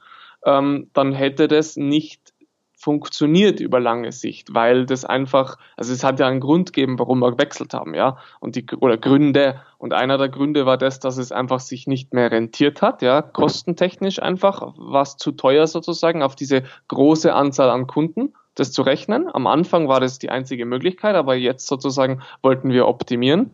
ähm, 0.45 0.89
dann 0.93 1.13
hätte 1.13 1.47
das 1.47 1.77
nicht 1.77 2.33
funktioniert 2.81 3.59
über 3.59 3.79
lange 3.79 4.11
Sicht, 4.11 4.53
weil 4.55 4.85
das 4.87 5.05
einfach, 5.05 5.57
also 5.77 5.93
es 5.93 6.03
hat 6.03 6.19
ja 6.19 6.27
einen 6.27 6.39
Grund 6.39 6.73
gegeben, 6.73 6.97
warum 6.97 7.19
wir 7.19 7.31
gewechselt 7.31 7.73
haben, 7.73 7.93
ja, 7.93 8.17
und 8.39 8.55
die, 8.55 8.65
oder 8.79 8.97
Gründe, 8.97 9.61
und 9.77 9.93
einer 9.93 10.17
der 10.17 10.29
Gründe 10.29 10.65
war 10.65 10.77
das, 10.77 10.99
dass 10.99 11.17
es 11.17 11.31
einfach 11.31 11.59
sich 11.59 11.85
nicht 11.85 12.13
mehr 12.13 12.31
rentiert 12.31 12.81
hat, 12.81 13.03
ja, 13.03 13.21
kostentechnisch 13.21 14.21
einfach, 14.21 14.73
was 14.77 15.17
zu 15.17 15.31
teuer 15.31 15.67
sozusagen 15.67 16.23
auf 16.23 16.35
diese 16.35 16.63
große 16.87 17.33
Anzahl 17.33 17.69
an 17.69 17.85
Kunden 17.85 18.33
das 18.55 18.71
zu 18.71 18.81
rechnen. 18.81 19.29
Am 19.33 19.47
Anfang 19.47 19.87
war 19.87 19.99
das 19.99 20.19
die 20.19 20.29
einzige 20.29 20.65
Möglichkeit, 20.65 21.15
aber 21.15 21.35
jetzt 21.35 21.67
sozusagen 21.67 22.21
wollten 22.41 22.69
wir 22.69 22.87
optimieren. 22.87 23.51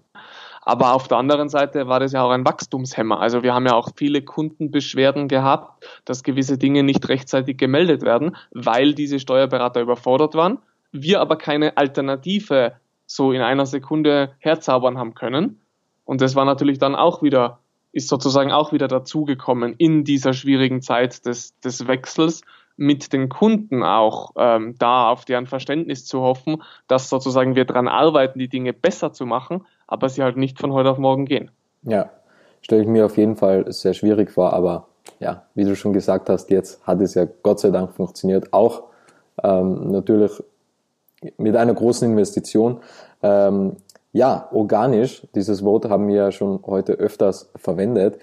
Aber 0.68 0.94
auf 0.94 1.08
der 1.08 1.18
anderen 1.18 1.48
Seite 1.48 1.88
war 1.88 2.02
das 2.02 2.12
ja 2.12 2.24
auch 2.24 2.32
ein 2.32 2.46
Wachstumshemmer. 2.46 3.22
Also 3.22 3.42
wir 3.42 3.54
haben 3.54 3.66
ja 3.66 3.74
auch 3.74 3.92
viele 3.96 4.22
Kundenbeschwerden 4.22 5.30
gehabt, 5.30 5.88
dass 6.04 6.24
gewisse 6.24 6.58
Dinge 6.58 6.84
nicht 6.84 7.08
rechtzeitig 7.08 7.58
gemeldet 7.58 8.02
werden, 8.02 8.36
weil 8.52 8.94
diese 8.94 9.22
Steuerberater 9.22 9.80
überfordert 9.80 10.36
waren. 10.36 10.60
Wir 10.92 11.22
aber 11.22 11.38
keine 11.38 11.78
Alternative 11.78 12.74
so 13.06 13.32
in 13.32 13.40
einer 13.40 13.66
Sekunde 13.66 14.34
herzaubern 14.40 14.98
haben 14.98 15.14
können. 15.14 15.62
Und 16.04 16.20
das 16.20 16.36
war 16.36 16.44
natürlich 16.44 16.80
dann 16.80 16.96
auch 16.96 17.24
wieder, 17.24 17.60
ist 17.94 18.10
sozusagen 18.10 18.52
auch 18.52 18.74
wieder 18.74 18.90
dazugekommen 18.90 19.74
in 19.78 20.04
dieser 20.04 20.34
schwierigen 20.34 20.82
Zeit 20.82 21.26
des, 21.26 21.58
des 21.62 21.88
Wechsels, 21.88 22.42
mit 22.76 23.14
den 23.14 23.30
Kunden 23.30 23.84
auch 23.84 24.32
ähm, 24.36 24.76
da 24.78 25.10
auf 25.10 25.24
deren 25.24 25.48
Verständnis 25.48 26.06
zu 26.06 26.20
hoffen, 26.20 26.62
dass 26.88 27.10
sozusagen 27.10 27.56
wir 27.56 27.64
daran 27.64 27.88
arbeiten, 27.88 28.38
die 28.38 28.50
Dinge 28.50 28.74
besser 28.74 29.14
zu 29.14 29.26
machen, 29.26 29.66
aber 29.88 30.10
sie 30.10 30.24
halt 30.24 30.38
nicht 30.38 30.60
von 30.60 30.74
heute 30.74 30.90
auf 30.90 30.98
morgen 30.98 31.26
gehen. 31.26 31.52
Ja, 31.84 32.10
stelle 32.62 32.82
ich 32.82 32.88
mir 32.88 33.06
auf 33.06 33.18
jeden 33.18 33.36
Fall 33.36 33.72
sehr 33.72 33.94
schwierig 33.94 34.32
vor, 34.32 34.54
aber 34.54 34.88
ja, 35.20 35.44
wie 35.56 35.64
du 35.64 35.76
schon 35.76 35.94
gesagt 35.94 36.30
hast, 36.30 36.50
jetzt 36.50 36.86
hat 36.86 37.02
es 37.02 37.16
ja 37.16 37.26
Gott 37.44 37.60
sei 37.60 37.70
Dank 37.70 37.94
funktioniert, 37.94 38.54
auch 38.54 38.84
ähm, 39.44 39.92
natürlich 39.92 40.32
mit 41.38 41.56
einer 41.56 41.74
großen 41.74 42.10
Investition. 42.10 42.82
Ähm, 43.24 43.78
ja, 44.12 44.48
organisch, 44.52 45.26
dieses 45.34 45.64
Wort 45.64 45.90
haben 45.90 46.08
wir 46.08 46.16
ja 46.16 46.32
schon 46.32 46.60
heute 46.66 46.94
öfters 46.94 47.50
verwendet 47.56 48.20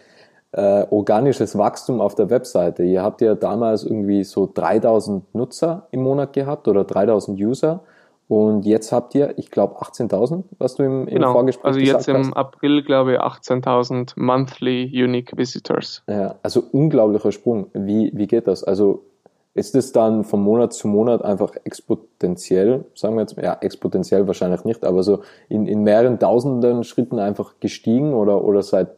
äh, 0.55 0.87
organisches 0.91 1.59
Wachstum 1.59 2.01
auf 2.01 2.15
der 2.15 2.31
Webseite. 2.31 2.85
Ihr 2.85 3.03
habt 3.03 3.21
ja 3.21 3.35
damals 3.35 3.83
irgendwie 3.83 4.23
so 4.23 4.49
3000 4.53 5.35
Nutzer 5.35 5.89
im 5.91 6.03
Monat 6.03 6.33
gehabt 6.33 6.69
oder 6.69 6.85
3000 6.85 7.41
User. 7.41 7.81
Und 8.27 8.65
jetzt 8.65 8.91
habt 8.91 9.15
ihr, 9.15 9.35
ich 9.39 9.51
glaube, 9.51 9.77
18.000, 9.81 10.45
was 10.59 10.77
du 10.77 10.83
im, 10.83 11.07
im 11.07 11.15
genau. 11.15 11.33
Vorgespräch 11.33 11.67
also 11.67 11.81
gesagt 11.81 11.99
hast. 11.99 12.09
Also 12.09 12.19
jetzt 12.19 12.29
im 12.29 12.35
April, 12.35 12.83
glaube 12.83 13.15
ich, 13.15 13.21
18.000 13.21 14.15
monthly 14.17 14.91
unique 14.95 15.37
visitors. 15.37 16.03
Ja, 16.09 16.37
also 16.43 16.63
unglaublicher 16.73 17.33
Sprung. 17.33 17.67
Wie, 17.75 18.11
wie 18.15 18.27
geht 18.27 18.47
das? 18.47 18.65
Also 18.65 19.05
ist 19.53 19.75
es 19.75 19.93
dann 19.93 20.25
von 20.25 20.43
Monat 20.43 20.73
zu 20.73 20.89
Monat 20.89 21.23
einfach 21.23 21.53
exponentiell, 21.65 22.87
sagen 22.95 23.15
wir 23.15 23.21
jetzt, 23.21 23.37
ja, 23.37 23.57
exponentiell 23.61 24.27
wahrscheinlich 24.27 24.65
nicht, 24.65 24.85
aber 24.85 25.03
so 25.03 25.21
in, 25.49 25.67
in 25.67 25.83
mehreren 25.85 26.19
tausenden 26.19 26.83
Schritten 26.83 27.21
einfach 27.21 27.61
gestiegen 27.61 28.15
oder, 28.15 28.43
oder 28.43 28.63
seit 28.63 28.97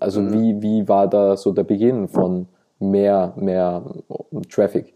also 0.00 0.20
mhm. 0.20 0.32
wie, 0.32 0.62
wie 0.62 0.88
war 0.88 1.08
da 1.08 1.36
so 1.36 1.52
der 1.52 1.64
Beginn 1.64 2.08
von 2.08 2.48
mehr, 2.78 3.32
mehr 3.36 3.84
Traffic? 4.50 4.94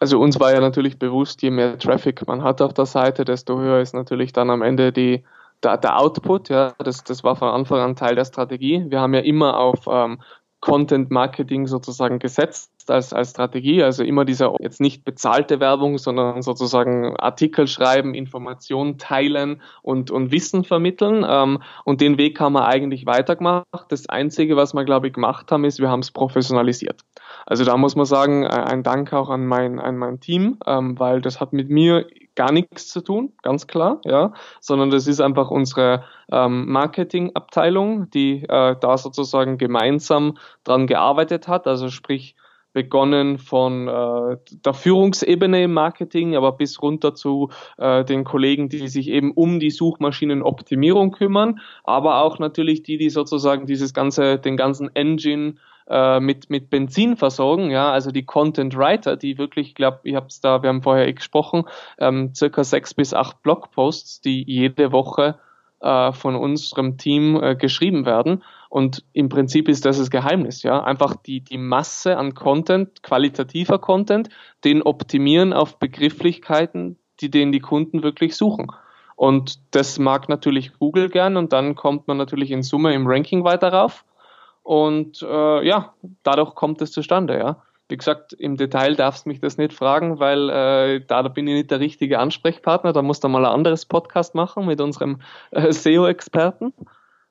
Also 0.00 0.20
uns 0.20 0.38
war 0.38 0.52
ja 0.52 0.60
natürlich 0.60 0.98
bewusst, 0.98 1.42
je 1.42 1.50
mehr 1.50 1.78
Traffic 1.78 2.26
man 2.26 2.42
hat 2.42 2.62
auf 2.62 2.72
der 2.72 2.86
Seite, 2.86 3.24
desto 3.24 3.58
höher 3.58 3.80
ist 3.80 3.94
natürlich 3.94 4.32
dann 4.32 4.50
am 4.50 4.62
Ende 4.62 4.92
die, 4.92 5.24
der, 5.62 5.76
der 5.76 5.98
Output. 5.98 6.48
Ja, 6.50 6.74
das, 6.78 7.02
das 7.04 7.24
war 7.24 7.34
von 7.36 7.48
Anfang 7.48 7.80
an 7.80 7.96
Teil 7.96 8.14
der 8.14 8.24
Strategie. 8.24 8.84
Wir 8.88 9.00
haben 9.00 9.14
ja 9.14 9.20
immer 9.20 9.58
auf 9.58 9.86
ähm, 9.90 10.20
Content 10.60 11.10
Marketing 11.10 11.66
sozusagen 11.66 12.18
gesetzt 12.18 12.70
als, 12.90 13.12
als 13.12 13.30
Strategie. 13.30 13.82
Also 13.82 14.04
immer 14.04 14.24
diese 14.24 14.52
jetzt 14.60 14.80
nicht 14.80 15.04
bezahlte 15.04 15.60
Werbung, 15.60 15.98
sondern 15.98 16.42
sozusagen 16.42 17.16
Artikel 17.16 17.66
schreiben, 17.66 18.14
Informationen 18.14 18.98
teilen 18.98 19.62
und, 19.82 20.10
und 20.10 20.30
Wissen 20.30 20.64
vermitteln. 20.64 21.24
Ähm, 21.28 21.62
und 21.84 22.00
den 22.00 22.18
Weg 22.18 22.40
haben 22.40 22.52
wir 22.52 22.66
eigentlich 22.66 23.06
weitergemacht. 23.06 23.64
Das 23.88 24.08
Einzige, 24.08 24.56
was 24.56 24.74
wir, 24.74 24.84
glaube 24.84 25.08
ich, 25.08 25.12
gemacht 25.12 25.50
haben, 25.50 25.64
ist, 25.64 25.80
wir 25.80 25.90
haben 25.90 26.00
es 26.00 26.10
professionalisiert. 26.10 27.00
Also 27.46 27.64
da 27.64 27.76
muss 27.76 27.96
man 27.96 28.06
sagen, 28.06 28.44
äh, 28.44 28.48
ein 28.48 28.82
Dank 28.82 29.12
auch 29.12 29.30
an 29.30 29.46
mein, 29.46 29.78
an 29.78 29.96
mein 29.96 30.20
Team, 30.20 30.58
ähm, 30.66 30.98
weil 30.98 31.20
das 31.20 31.40
hat 31.40 31.52
mit 31.52 31.70
mir 31.70 32.06
gar 32.38 32.52
nichts 32.52 32.86
zu 32.86 33.00
tun, 33.00 33.32
ganz 33.42 33.66
klar, 33.66 34.00
ja, 34.04 34.32
sondern 34.60 34.90
das 34.90 35.08
ist 35.08 35.20
einfach 35.20 35.50
unsere 35.50 36.04
ähm, 36.30 36.70
Marketingabteilung, 36.70 38.10
die 38.10 38.44
äh, 38.44 38.76
da 38.80 38.96
sozusagen 38.96 39.58
gemeinsam 39.58 40.38
dran 40.62 40.86
gearbeitet 40.86 41.48
hat, 41.48 41.66
also 41.66 41.88
sprich 41.88 42.36
begonnen 42.78 43.38
von 43.38 43.88
äh, 43.88 44.36
der 44.64 44.72
Führungsebene 44.72 45.64
im 45.64 45.72
Marketing, 45.72 46.36
aber 46.36 46.52
bis 46.52 46.80
runter 46.80 47.12
zu 47.12 47.50
äh, 47.76 48.04
den 48.04 48.22
Kollegen, 48.22 48.68
die 48.68 48.86
sich 48.86 49.08
eben 49.08 49.32
um 49.32 49.58
die 49.58 49.72
Suchmaschinenoptimierung 49.72 51.10
kümmern, 51.10 51.58
aber 51.82 52.22
auch 52.22 52.38
natürlich 52.38 52.84
die, 52.84 52.96
die 52.96 53.10
sozusagen 53.10 53.66
dieses 53.66 53.94
ganze, 53.94 54.38
den 54.38 54.56
ganzen 54.56 54.94
Engine 54.94 55.54
äh, 55.88 56.20
mit, 56.20 56.50
mit 56.50 56.70
Benzin 56.70 57.16
versorgen, 57.16 57.72
ja, 57.72 57.90
also 57.90 58.12
die 58.12 58.24
Content 58.24 58.76
Writer, 58.76 59.16
die 59.16 59.38
wirklich, 59.38 59.70
ich 59.70 59.74
glaube, 59.74 59.98
ich 60.04 60.14
habe 60.14 60.26
es 60.26 60.40
da, 60.40 60.62
wir 60.62 60.68
haben 60.68 60.82
vorher 60.82 61.08
eh 61.08 61.14
gesprochen, 61.14 61.64
ähm, 61.98 62.32
circa 62.32 62.62
sechs 62.62 62.94
bis 62.94 63.12
acht 63.12 63.42
Blogposts, 63.42 64.20
die 64.20 64.44
jede 64.46 64.92
Woche 64.92 65.40
äh, 65.80 66.12
von 66.12 66.36
unserem 66.36 66.96
Team 66.96 67.42
äh, 67.42 67.56
geschrieben 67.56 68.06
werden. 68.06 68.44
Und 68.68 69.04
im 69.12 69.28
Prinzip 69.28 69.68
ist 69.68 69.84
das 69.84 69.98
das 69.98 70.10
Geheimnis, 70.10 70.62
ja. 70.62 70.82
Einfach 70.82 71.16
die, 71.16 71.40
die 71.40 71.58
Masse 71.58 72.16
an 72.18 72.34
Content, 72.34 73.02
qualitativer 73.02 73.78
Content, 73.78 74.28
den 74.64 74.82
optimieren 74.82 75.52
auf 75.52 75.78
Begrifflichkeiten, 75.78 76.98
die 77.20 77.30
den 77.30 77.52
die 77.52 77.60
Kunden 77.60 78.02
wirklich 78.02 78.36
suchen. 78.36 78.70
Und 79.16 79.58
das 79.74 79.98
mag 79.98 80.28
natürlich 80.28 80.78
Google 80.78 81.08
gern 81.08 81.36
und 81.36 81.52
dann 81.52 81.74
kommt 81.74 82.06
man 82.06 82.18
natürlich 82.18 82.50
in 82.50 82.62
Summe 82.62 82.94
im 82.94 83.06
Ranking 83.06 83.42
weiter 83.42 83.72
rauf. 83.72 84.04
Und 84.62 85.22
äh, 85.22 85.66
ja, 85.66 85.94
dadurch 86.22 86.54
kommt 86.54 86.82
es 86.82 86.92
zustande, 86.92 87.38
ja. 87.38 87.62
Wie 87.88 87.96
gesagt, 87.96 88.34
im 88.34 88.58
Detail 88.58 88.94
darfst 88.96 89.24
du 89.24 89.30
mich 89.30 89.40
das 89.40 89.56
nicht 89.56 89.72
fragen, 89.72 90.20
weil 90.20 90.50
äh, 90.50 91.00
da, 91.06 91.22
da 91.22 91.28
bin 91.30 91.46
ich 91.46 91.54
nicht 91.54 91.70
der 91.70 91.80
richtige 91.80 92.18
Ansprechpartner. 92.18 92.92
Da 92.92 93.00
musst 93.00 93.24
du 93.24 93.28
mal 93.28 93.46
ein 93.46 93.52
anderes 93.52 93.86
Podcast 93.86 94.34
machen 94.34 94.66
mit 94.66 94.80
unserem 94.82 95.22
äh, 95.52 95.72
SEO-Experten. 95.72 96.74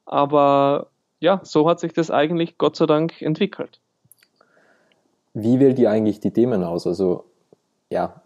Aber 0.06 0.88
ja, 1.20 1.40
so 1.44 1.68
hat 1.70 1.80
sich 1.80 1.94
das 1.94 2.12
eigentlich 2.12 2.58
Gott 2.58 2.76
sei 2.76 2.86
Dank 2.86 3.22
entwickelt. 3.22 3.80
Wie 5.34 5.60
wählt 5.60 5.80
ihr 5.80 5.92
eigentlich 5.92 6.20
die 6.20 6.32
Themen 6.32 6.64
aus? 6.64 6.88
Also 6.88 7.26
ja, 7.90 8.22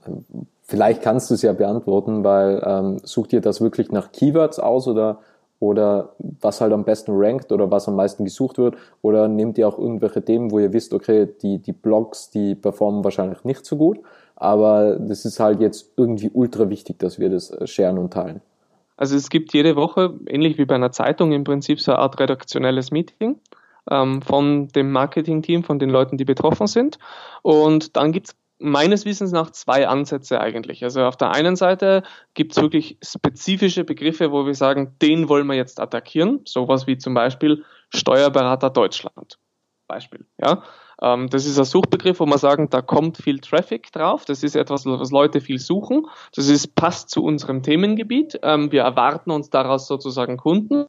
vielleicht 0.64 1.02
kannst 1.02 1.30
du 1.30 1.36
es 1.36 1.42
ja 1.42 1.54
beantworten, 1.54 2.24
weil 2.24 2.62
ähm, 2.66 3.00
sucht 3.04 3.34
ihr 3.34 3.42
das 3.42 3.62
wirklich 3.62 3.92
nach 3.92 4.12
Keywords 4.12 4.60
aus 4.60 4.88
oder 4.88 5.20
oder 5.60 6.16
was 6.42 6.60
halt 6.60 6.74
am 6.74 6.84
besten 6.86 7.12
rankt 7.14 7.52
oder 7.52 7.70
was 7.70 7.88
am 7.88 7.96
meisten 7.96 8.26
gesucht 8.26 8.58
wird 8.58 8.76
oder 9.04 9.28
nehmt 9.28 9.60
ihr 9.60 9.68
auch 9.68 9.78
irgendwelche 9.78 10.26
Themen, 10.26 10.50
wo 10.50 10.58
ihr 10.58 10.74
wisst, 10.74 10.92
okay, 10.92 11.28
die, 11.44 11.60
die 11.60 11.72
Blogs, 11.72 12.32
die 12.32 12.56
performen 12.56 13.04
wahrscheinlich 13.04 13.44
nicht 13.44 13.64
so 13.64 13.78
gut, 13.78 14.00
aber 14.36 14.98
das 14.98 15.24
ist 15.24 15.40
halt 15.40 15.62
jetzt 15.62 15.92
irgendwie 15.98 16.32
ultra 16.34 16.68
wichtig, 16.72 16.98
dass 16.98 17.20
wir 17.20 17.30
das 17.30 17.52
äh, 17.52 17.68
sharen 17.68 18.00
und 18.00 18.12
teilen. 18.12 18.42
Also 19.02 19.16
es 19.16 19.32
gibt 19.32 19.52
jede 19.52 19.76
Woche, 19.76 20.14
ähnlich 20.28 20.60
wie 20.60 20.66
bei 20.66 20.76
einer 20.76 20.92
Zeitung, 20.92 21.32
im 21.32 21.44
Prinzip 21.44 21.82
so 21.82 21.92
eine 21.92 22.02
Art 22.02 22.20
redaktionelles 22.20 22.92
Meeting 22.92 23.40
ähm, 23.90 24.22
von 24.22 24.68
dem 24.68 24.92
Marketing-Team, 24.92 25.64
von 25.64 25.80
den 25.80 25.90
Leuten, 25.90 26.18
die 26.18 26.24
betroffen 26.24 26.68
sind. 26.68 27.00
Und 27.42 27.98
dann 27.98 28.12
gibt 28.12 28.28
es 28.28 28.36
meines 28.60 29.06
Wissens 29.06 29.32
nach 29.32 29.50
zwei 29.50 29.88
Ansätze 29.88 30.40
eigentlich. 30.40 30.84
Also 30.84 31.04
auf 31.04 31.18
der 31.18 31.32
einen 31.32 31.56
Seite 31.56 32.04
gibt 32.36 32.52
es 32.52 32.62
wirklich 32.62 33.00
spezifische 33.04 33.86
Begriffe, 33.86 34.32
wo 34.32 34.46
wir 34.46 34.54
sagen, 34.54 34.96
den 35.02 35.30
wollen 35.30 35.48
wir 35.48 35.56
jetzt 35.56 35.80
attackieren. 35.80 36.42
Sowas 36.46 36.86
wie 36.86 37.00
zum 37.00 37.16
Beispiel 37.16 37.66
Steuerberater 37.90 38.70
Deutschland. 38.70 39.40
Beispiel. 39.88 40.28
Ja? 40.40 40.62
Ähm, 41.02 41.30
das 41.30 41.46
ist 41.46 41.58
ein 41.58 41.66
Suchbegriff, 41.66 42.20
wo 42.20 42.26
man 42.26 42.38
sagen, 42.38 42.70
da 42.70 42.82
kommt 42.82 43.18
viel 43.18 43.40
Traffic 43.40 43.92
drauf. 43.92 44.26
Das 44.26 44.44
ist 44.44 44.56
etwas, 44.56 44.86
was 44.86 45.12
Leute 45.12 45.42
viel 45.42 45.60
suchen. 45.60 46.08
Das 46.36 46.48
ist, 46.48 46.76
passt 46.76 47.10
zu 47.10 47.24
unserem 47.24 47.64
Themengebiet. 47.64 48.40
Ähm, 48.44 48.72
wir 48.72 48.84
erwarten 48.84 49.32
uns 49.32 49.50
daraus 49.50 49.88
sozusagen 49.88 50.38
Kunden. 50.38 50.86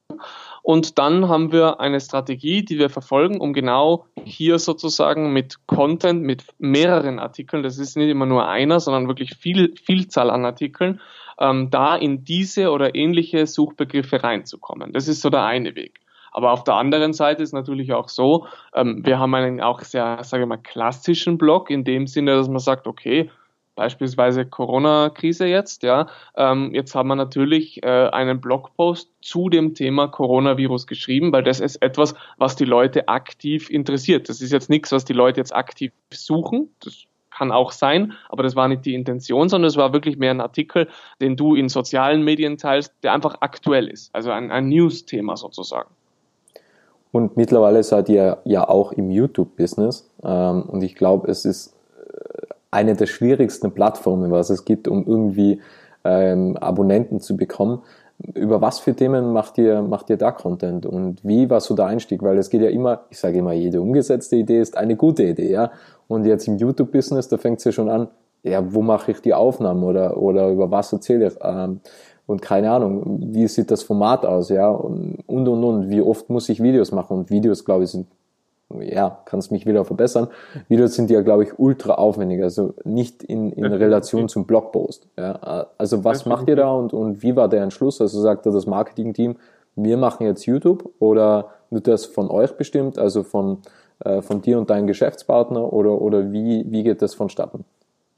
Und 0.62 0.98
dann 0.98 1.28
haben 1.28 1.50
wir 1.50 1.80
eine 1.80 2.00
Strategie, 2.00 2.64
die 2.64 2.78
wir 2.78 2.88
verfolgen, 2.88 3.40
um 3.40 3.52
genau 3.52 4.06
hier 4.24 4.58
sozusagen 4.58 5.32
mit 5.32 5.66
Content, 5.66 6.22
mit 6.22 6.44
mehreren 6.58 7.18
Artikeln, 7.18 7.62
das 7.64 7.78
ist 7.78 7.96
nicht 7.96 8.08
immer 8.08 8.26
nur 8.26 8.48
einer, 8.48 8.78
sondern 8.78 9.08
wirklich 9.08 9.34
viel, 9.34 9.74
Vielzahl 9.76 10.30
an 10.30 10.44
Artikeln, 10.44 11.00
ähm, 11.40 11.70
da 11.70 11.96
in 11.96 12.24
diese 12.24 12.70
oder 12.70 12.94
ähnliche 12.94 13.46
Suchbegriffe 13.46 14.22
reinzukommen. 14.22 14.92
Das 14.92 15.08
ist 15.08 15.22
so 15.22 15.30
der 15.30 15.44
eine 15.44 15.74
Weg. 15.74 16.00
Aber 16.32 16.52
auf 16.52 16.64
der 16.64 16.74
anderen 16.74 17.12
Seite 17.12 17.42
ist 17.42 17.52
natürlich 17.52 17.92
auch 17.92 18.08
so, 18.08 18.46
ähm, 18.74 19.04
wir 19.04 19.18
haben 19.18 19.34
einen 19.34 19.60
auch 19.60 19.80
sehr, 19.80 20.24
sage 20.24 20.44
ich 20.44 20.48
mal, 20.48 20.56
klassischen 20.56 21.38
Blog 21.38 21.70
in 21.70 21.84
dem 21.84 22.06
Sinne, 22.06 22.34
dass 22.34 22.48
man 22.48 22.58
sagt, 22.58 22.86
okay, 22.86 23.30
beispielsweise 23.74 24.44
Corona-Krise 24.44 25.46
jetzt, 25.46 25.82
ja, 25.82 26.06
ähm, 26.36 26.74
jetzt 26.74 26.94
haben 26.94 27.08
wir 27.08 27.16
natürlich 27.16 27.82
äh, 27.82 28.08
einen 28.08 28.40
Blogpost 28.40 29.10
zu 29.20 29.48
dem 29.48 29.74
Thema 29.74 30.08
Coronavirus 30.08 30.86
geschrieben, 30.86 31.32
weil 31.32 31.42
das 31.42 31.60
ist 31.60 31.76
etwas, 31.76 32.14
was 32.36 32.56
die 32.56 32.64
Leute 32.64 33.08
aktiv 33.08 33.70
interessiert. 33.70 34.28
Das 34.28 34.40
ist 34.40 34.52
jetzt 34.52 34.68
nichts, 34.68 34.92
was 34.92 35.04
die 35.04 35.14
Leute 35.14 35.40
jetzt 35.40 35.54
aktiv 35.54 35.92
suchen. 36.12 36.74
Das 36.80 37.04
kann 37.30 37.50
auch 37.50 37.72
sein, 37.72 38.12
aber 38.28 38.42
das 38.42 38.56
war 38.56 38.68
nicht 38.68 38.84
die 38.84 38.94
Intention, 38.94 39.48
sondern 39.48 39.68
es 39.68 39.76
war 39.76 39.94
wirklich 39.94 40.18
mehr 40.18 40.32
ein 40.32 40.42
Artikel, 40.42 40.88
den 41.20 41.36
du 41.36 41.54
in 41.54 41.70
sozialen 41.70 42.22
Medien 42.22 42.58
teilst, 42.58 42.92
der 43.02 43.14
einfach 43.14 43.36
aktuell 43.40 43.88
ist. 43.88 44.14
Also 44.14 44.30
ein, 44.30 44.50
ein 44.50 44.68
News-Thema 44.68 45.36
sozusagen. 45.38 45.88
Und 47.12 47.36
mittlerweile 47.36 47.82
seid 47.82 48.08
ihr 48.08 48.38
ja 48.44 48.68
auch 48.68 48.92
im 48.92 49.10
YouTube-Business. 49.10 50.10
Ähm, 50.24 50.62
und 50.62 50.82
ich 50.82 50.96
glaube, 50.96 51.30
es 51.30 51.44
ist 51.44 51.74
eine 52.72 52.96
der 52.96 53.06
schwierigsten 53.06 53.70
Plattformen, 53.72 54.32
was 54.32 54.50
es 54.50 54.64
gibt, 54.64 54.88
um 54.88 55.06
irgendwie 55.06 55.60
ähm, 56.04 56.56
Abonnenten 56.56 57.20
zu 57.20 57.36
bekommen. 57.36 57.82
Über 58.34 58.60
was 58.60 58.80
für 58.80 58.94
Themen 58.94 59.32
macht 59.32 59.58
ihr, 59.58 59.82
macht 59.82 60.08
ihr 60.10 60.16
da 60.16 60.32
Content 60.32 60.86
und 60.86 61.24
wie 61.24 61.50
war 61.50 61.60
so 61.60 61.74
der 61.74 61.86
Einstieg? 61.86 62.22
Weil 62.22 62.38
es 62.38 62.50
geht 62.50 62.62
ja 62.62 62.70
immer, 62.70 63.02
ich 63.10 63.18
sage 63.18 63.38
immer, 63.38 63.52
jede 63.52 63.80
umgesetzte 63.80 64.36
Idee 64.36 64.60
ist 64.60 64.76
eine 64.76 64.96
gute 64.96 65.24
Idee, 65.24 65.50
ja. 65.50 65.70
Und 66.08 66.24
jetzt 66.24 66.46
im 66.46 66.56
YouTube-Business, 66.56 67.28
da 67.28 67.36
fängt 67.36 67.58
es 67.58 67.64
ja 67.64 67.72
schon 67.72 67.88
an, 67.88 68.08
ja, 68.42 68.72
wo 68.72 68.80
mache 68.80 69.12
ich 69.12 69.20
die 69.20 69.34
Aufnahmen 69.34 69.82
oder, 69.84 70.16
oder 70.16 70.48
über 70.48 70.70
was 70.70 70.92
erzähle 70.92 71.28
ich? 71.28 71.34
Ähm, 71.42 71.80
und 72.26 72.40
keine 72.40 72.70
Ahnung, 72.70 73.18
wie 73.34 73.46
sieht 73.48 73.70
das 73.70 73.82
Format 73.82 74.24
aus, 74.24 74.48
ja, 74.48 74.68
und, 74.68 75.22
und, 75.26 75.48
und, 75.48 75.90
wie 75.90 76.00
oft 76.00 76.30
muss 76.30 76.48
ich 76.48 76.62
Videos 76.62 76.92
machen? 76.92 77.18
Und 77.18 77.30
Videos, 77.30 77.64
glaube 77.64 77.84
ich, 77.84 77.90
sind 77.90 78.06
ja, 78.80 79.18
kannst 79.24 79.52
mich 79.52 79.66
wieder 79.66 79.84
verbessern. 79.84 80.28
Videos 80.68 80.94
sind 80.94 81.10
ja, 81.10 81.20
glaube 81.20 81.44
ich, 81.44 81.58
ultra 81.58 81.94
aufwendig, 81.94 82.42
also 82.42 82.74
nicht 82.84 83.22
in, 83.22 83.52
in 83.52 83.66
Relation 83.66 84.28
zum 84.28 84.46
Blogpost. 84.46 85.06
Ja, 85.18 85.66
also 85.78 86.04
was 86.04 86.26
macht 86.26 86.48
ihr 86.48 86.56
da 86.56 86.70
und, 86.70 86.92
und 86.92 87.22
wie 87.22 87.36
war 87.36 87.48
der 87.48 87.62
Entschluss? 87.62 88.00
Also 88.00 88.20
sagte 88.20 88.50
das 88.50 88.66
Marketing-Team, 88.66 89.36
wir 89.76 89.96
machen 89.96 90.26
jetzt 90.26 90.46
YouTube 90.46 90.90
oder 90.98 91.50
wird 91.70 91.86
das 91.86 92.04
von 92.04 92.30
euch 92.30 92.56
bestimmt, 92.56 92.98
also 92.98 93.22
von, 93.22 93.58
äh, 94.04 94.22
von 94.22 94.42
dir 94.42 94.58
und 94.58 94.70
deinem 94.70 94.86
Geschäftspartner 94.86 95.72
oder, 95.72 96.00
oder 96.00 96.32
wie, 96.32 96.64
wie 96.70 96.82
geht 96.82 97.02
das 97.02 97.14
vonstatten? 97.14 97.64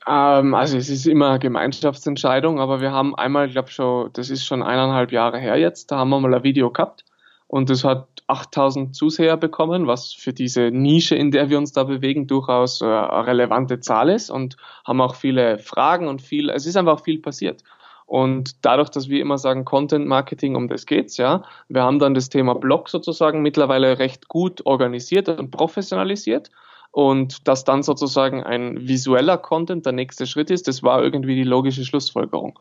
Ähm, 0.07 0.55
also 0.55 0.77
es 0.77 0.89
ist 0.89 1.07
immer 1.07 1.39
Gemeinschaftsentscheidung, 1.39 2.61
aber 2.61 2.81
wir 2.81 2.93
haben 2.93 3.15
einmal, 3.15 3.47
ich 3.47 3.53
glaube 3.53 3.71
schon, 3.71 4.11
das 4.13 4.31
ist 4.31 4.45
schon 4.45 4.63
eineinhalb 4.63 5.13
Jahre 5.13 5.39
her 5.39 5.57
jetzt, 5.57 5.91
da 5.91 5.99
haben 5.99 6.11
wir 6.11 6.21
mal 6.21 6.35
ein 6.35 6.43
Video 6.43 6.71
gehabt 6.71 7.05
und 7.47 7.71
das 7.71 7.85
hat 7.85 8.09
8000 8.27 8.95
Zuseher 8.95 9.37
bekommen, 9.37 9.87
was 9.87 10.13
für 10.13 10.33
diese 10.33 10.71
Nische, 10.71 11.15
in 11.15 11.31
der 11.31 11.51
wir 11.51 11.59
uns 11.59 11.73
da 11.73 11.85
bewegen, 11.85 12.27
durchaus 12.27 12.81
äh, 12.81 12.85
eine 12.87 13.27
relevante 13.27 13.81
Zahl 13.81 14.09
ist 14.09 14.31
und 14.31 14.57
haben 14.85 15.01
auch 15.01 15.15
viele 15.15 15.59
Fragen 15.59 16.09
und 16.09 16.23
viel, 16.23 16.51
es 16.51 16.67
ist 16.67 16.77
einfach 16.77 17.03
viel 17.03 17.21
passiert. 17.21 17.63
Und 18.07 18.65
dadurch, 18.65 18.91
dass 18.91 19.09
wir 19.09 19.21
immer 19.21 19.39
sagen, 19.39 19.65
Content 19.65 20.07
Marketing, 20.07 20.57
um 20.57 20.69
das 20.69 20.87
geht's, 20.87 21.17
ja, 21.17 21.43
wir 21.69 21.83
haben 21.83 21.99
dann 21.99 22.15
das 22.15 22.29
Thema 22.29 22.55
Blog 22.55 22.89
sozusagen 22.89 23.41
mittlerweile 23.41 23.99
recht 23.99 24.29
gut 24.29 24.65
organisiert 24.67 25.29
und 25.29 25.51
professionalisiert. 25.51 26.51
Und 26.95 27.49
dass 27.49 27.65
dann 27.65 27.83
sozusagen 27.83 28.45
ein 28.45 28.87
visueller 28.87 29.37
Content 29.37 29.85
der 29.85 29.93
nächste 29.93 30.29
Schritt 30.29 30.49
ist, 30.49 30.69
das 30.69 30.85
war 30.85 31.03
irgendwie 31.03 31.35
die 31.35 31.43
logische 31.43 31.85
Schlussfolgerung 31.85 32.59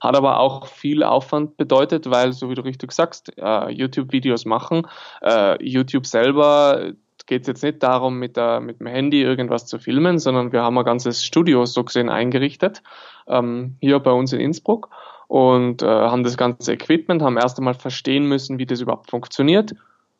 hat 0.00 0.16
aber 0.16 0.38
auch 0.38 0.66
viel 0.66 1.02
Aufwand 1.02 1.56
bedeutet, 1.56 2.10
weil, 2.10 2.34
so 2.34 2.50
wie 2.50 2.54
du 2.54 2.62
richtig 2.62 2.92
sagst, 2.92 3.32
äh, 3.38 3.70
YouTube-Videos 3.70 4.44
machen. 4.44 4.86
Äh, 5.22 5.64
YouTube 5.64 6.04
selber 6.04 6.92
geht 7.24 7.42
es 7.42 7.46
jetzt 7.48 7.62
nicht 7.62 7.82
darum, 7.82 8.18
mit, 8.18 8.36
der, 8.36 8.60
mit 8.60 8.80
dem 8.80 8.86
Handy 8.86 9.22
irgendwas 9.22 9.64
zu 9.64 9.78
filmen, 9.78 10.18
sondern 10.18 10.52
wir 10.52 10.62
haben 10.62 10.76
ein 10.76 10.84
ganzes 10.84 11.24
Studio 11.24 11.64
so 11.64 11.84
gesehen 11.84 12.10
eingerichtet, 12.10 12.82
ähm, 13.26 13.76
hier 13.80 13.98
bei 13.98 14.10
uns 14.10 14.34
in 14.34 14.40
Innsbruck 14.40 14.90
und 15.26 15.82
äh, 15.82 15.86
haben 15.86 16.22
das 16.22 16.36
ganze 16.36 16.74
Equipment, 16.74 17.22
haben 17.22 17.38
erst 17.38 17.56
einmal 17.58 17.72
verstehen 17.72 18.26
müssen, 18.26 18.58
wie 18.58 18.66
das 18.66 18.82
überhaupt 18.82 19.10
funktioniert. 19.10 19.74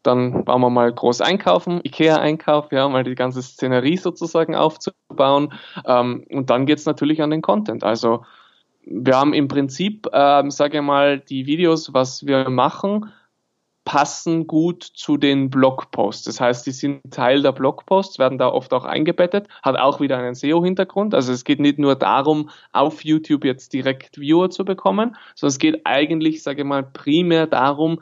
Dann 0.04 0.46
waren 0.46 0.60
wir 0.60 0.70
mal 0.70 0.92
groß 0.92 1.20
einkaufen, 1.20 1.80
Ikea-Einkauf, 1.82 2.70
ja, 2.70 2.88
mal 2.88 3.04
die 3.04 3.14
ganze 3.14 3.42
Szenerie 3.42 3.96
sozusagen 3.96 4.54
aufzubauen. 4.54 5.52
Ähm, 5.86 6.24
und 6.30 6.50
dann 6.50 6.66
geht's 6.66 6.86
natürlich 6.86 7.22
an 7.22 7.30
den 7.30 7.42
Content. 7.42 7.82
Also 7.82 8.24
wir 8.86 9.16
haben 9.16 9.32
im 9.32 9.48
Prinzip, 9.48 10.06
ähm, 10.12 10.50
sage 10.50 10.78
ich 10.78 10.84
mal, 10.84 11.18
die 11.18 11.46
Videos, 11.46 11.94
was 11.94 12.26
wir 12.26 12.50
machen, 12.50 13.10
passen 13.84 14.46
gut 14.46 14.82
zu 14.82 15.16
den 15.16 15.50
Blogposts. 15.50 16.24
Das 16.24 16.40
heißt, 16.40 16.66
die 16.66 16.70
sind 16.70 17.02
Teil 17.10 17.42
der 17.42 17.52
Blogposts, 17.52 18.18
werden 18.18 18.38
da 18.38 18.48
oft 18.48 18.72
auch 18.72 18.84
eingebettet, 18.84 19.48
hat 19.62 19.76
auch 19.78 20.00
wieder 20.00 20.18
einen 20.18 20.34
SEO-Hintergrund. 20.34 21.14
Also 21.14 21.32
es 21.32 21.44
geht 21.44 21.60
nicht 21.60 21.78
nur 21.78 21.94
darum, 21.94 22.50
auf 22.72 23.04
YouTube 23.04 23.44
jetzt 23.44 23.72
direkt 23.72 24.18
Viewer 24.18 24.50
zu 24.50 24.64
bekommen, 24.64 25.16
sondern 25.34 25.52
es 25.52 25.58
geht 25.58 25.80
eigentlich, 25.84 26.42
sage 26.42 26.62
ich 26.62 26.66
mal, 26.66 26.82
primär 26.82 27.46
darum, 27.46 28.00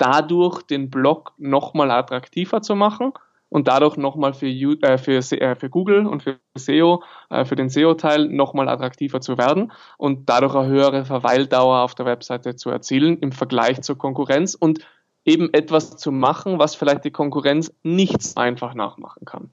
dadurch 0.00 0.62
den 0.62 0.90
Blog 0.90 1.32
nochmal 1.36 1.90
attraktiver 1.90 2.62
zu 2.62 2.74
machen 2.74 3.12
und 3.50 3.68
dadurch 3.68 3.96
nochmal 3.96 4.32
für, 4.32 4.46
äh, 4.46 4.96
für, 4.96 5.18
äh, 5.18 5.54
für 5.56 5.68
Google 5.68 6.06
und 6.06 6.22
für 6.22 6.38
SEO, 6.56 7.02
äh, 7.28 7.44
für 7.44 7.56
den 7.56 7.68
SEO-Teil 7.68 8.28
nochmal 8.28 8.68
attraktiver 8.68 9.20
zu 9.20 9.36
werden 9.36 9.72
und 9.98 10.28
dadurch 10.28 10.54
eine 10.54 10.68
höhere 10.68 11.04
Verweildauer 11.04 11.80
auf 11.80 11.94
der 11.94 12.06
Webseite 12.06 12.56
zu 12.56 12.70
erzielen 12.70 13.18
im 13.18 13.32
Vergleich 13.32 13.82
zur 13.82 13.98
Konkurrenz 13.98 14.54
und 14.54 14.80
eben 15.24 15.52
etwas 15.52 15.96
zu 15.96 16.12
machen, 16.12 16.58
was 16.58 16.74
vielleicht 16.74 17.04
die 17.04 17.10
Konkurrenz 17.10 17.72
nicht 17.82 18.36
einfach 18.36 18.74
nachmachen 18.74 19.26
kann. 19.26 19.50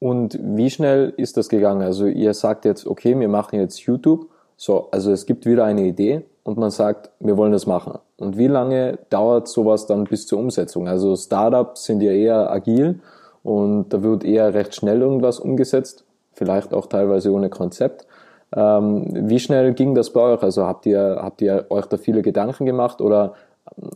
Und 0.00 0.38
wie 0.42 0.68
schnell 0.68 1.14
ist 1.16 1.36
das 1.36 1.48
gegangen? 1.48 1.82
Also 1.82 2.06
ihr 2.06 2.34
sagt 2.34 2.64
jetzt, 2.64 2.86
okay, 2.86 3.18
wir 3.18 3.28
machen 3.28 3.60
jetzt 3.60 3.78
YouTube. 3.80 4.28
So, 4.56 4.90
also 4.90 5.12
es 5.12 5.26
gibt 5.26 5.46
wieder 5.46 5.64
eine 5.64 5.86
Idee 5.86 6.24
und 6.44 6.58
man 6.58 6.70
sagt, 6.70 7.10
wir 7.20 7.36
wollen 7.36 7.52
das 7.52 7.66
machen. 7.66 7.98
Und 8.18 8.38
wie 8.38 8.46
lange 8.46 8.98
dauert 9.10 9.48
sowas 9.48 9.86
dann 9.86 10.04
bis 10.04 10.26
zur 10.26 10.38
Umsetzung? 10.38 10.86
Also 10.86 11.16
Startups 11.16 11.84
sind 11.84 12.00
ja 12.02 12.12
eher 12.12 12.50
agil 12.50 13.00
und 13.42 13.88
da 13.88 14.02
wird 14.02 14.24
eher 14.24 14.54
recht 14.54 14.74
schnell 14.74 15.00
irgendwas 15.00 15.40
umgesetzt, 15.40 16.04
vielleicht 16.32 16.72
auch 16.72 16.86
teilweise 16.86 17.32
ohne 17.32 17.48
Konzept. 17.48 18.06
Ähm, 18.54 19.06
wie 19.28 19.40
schnell 19.40 19.72
ging 19.74 19.94
das 19.94 20.10
bei 20.10 20.20
euch? 20.20 20.42
Also 20.42 20.66
habt 20.66 20.86
ihr, 20.86 21.18
habt 21.20 21.42
ihr 21.42 21.66
euch 21.70 21.86
da 21.86 21.96
viele 21.96 22.22
Gedanken 22.22 22.66
gemacht 22.66 23.00
oder 23.00 23.34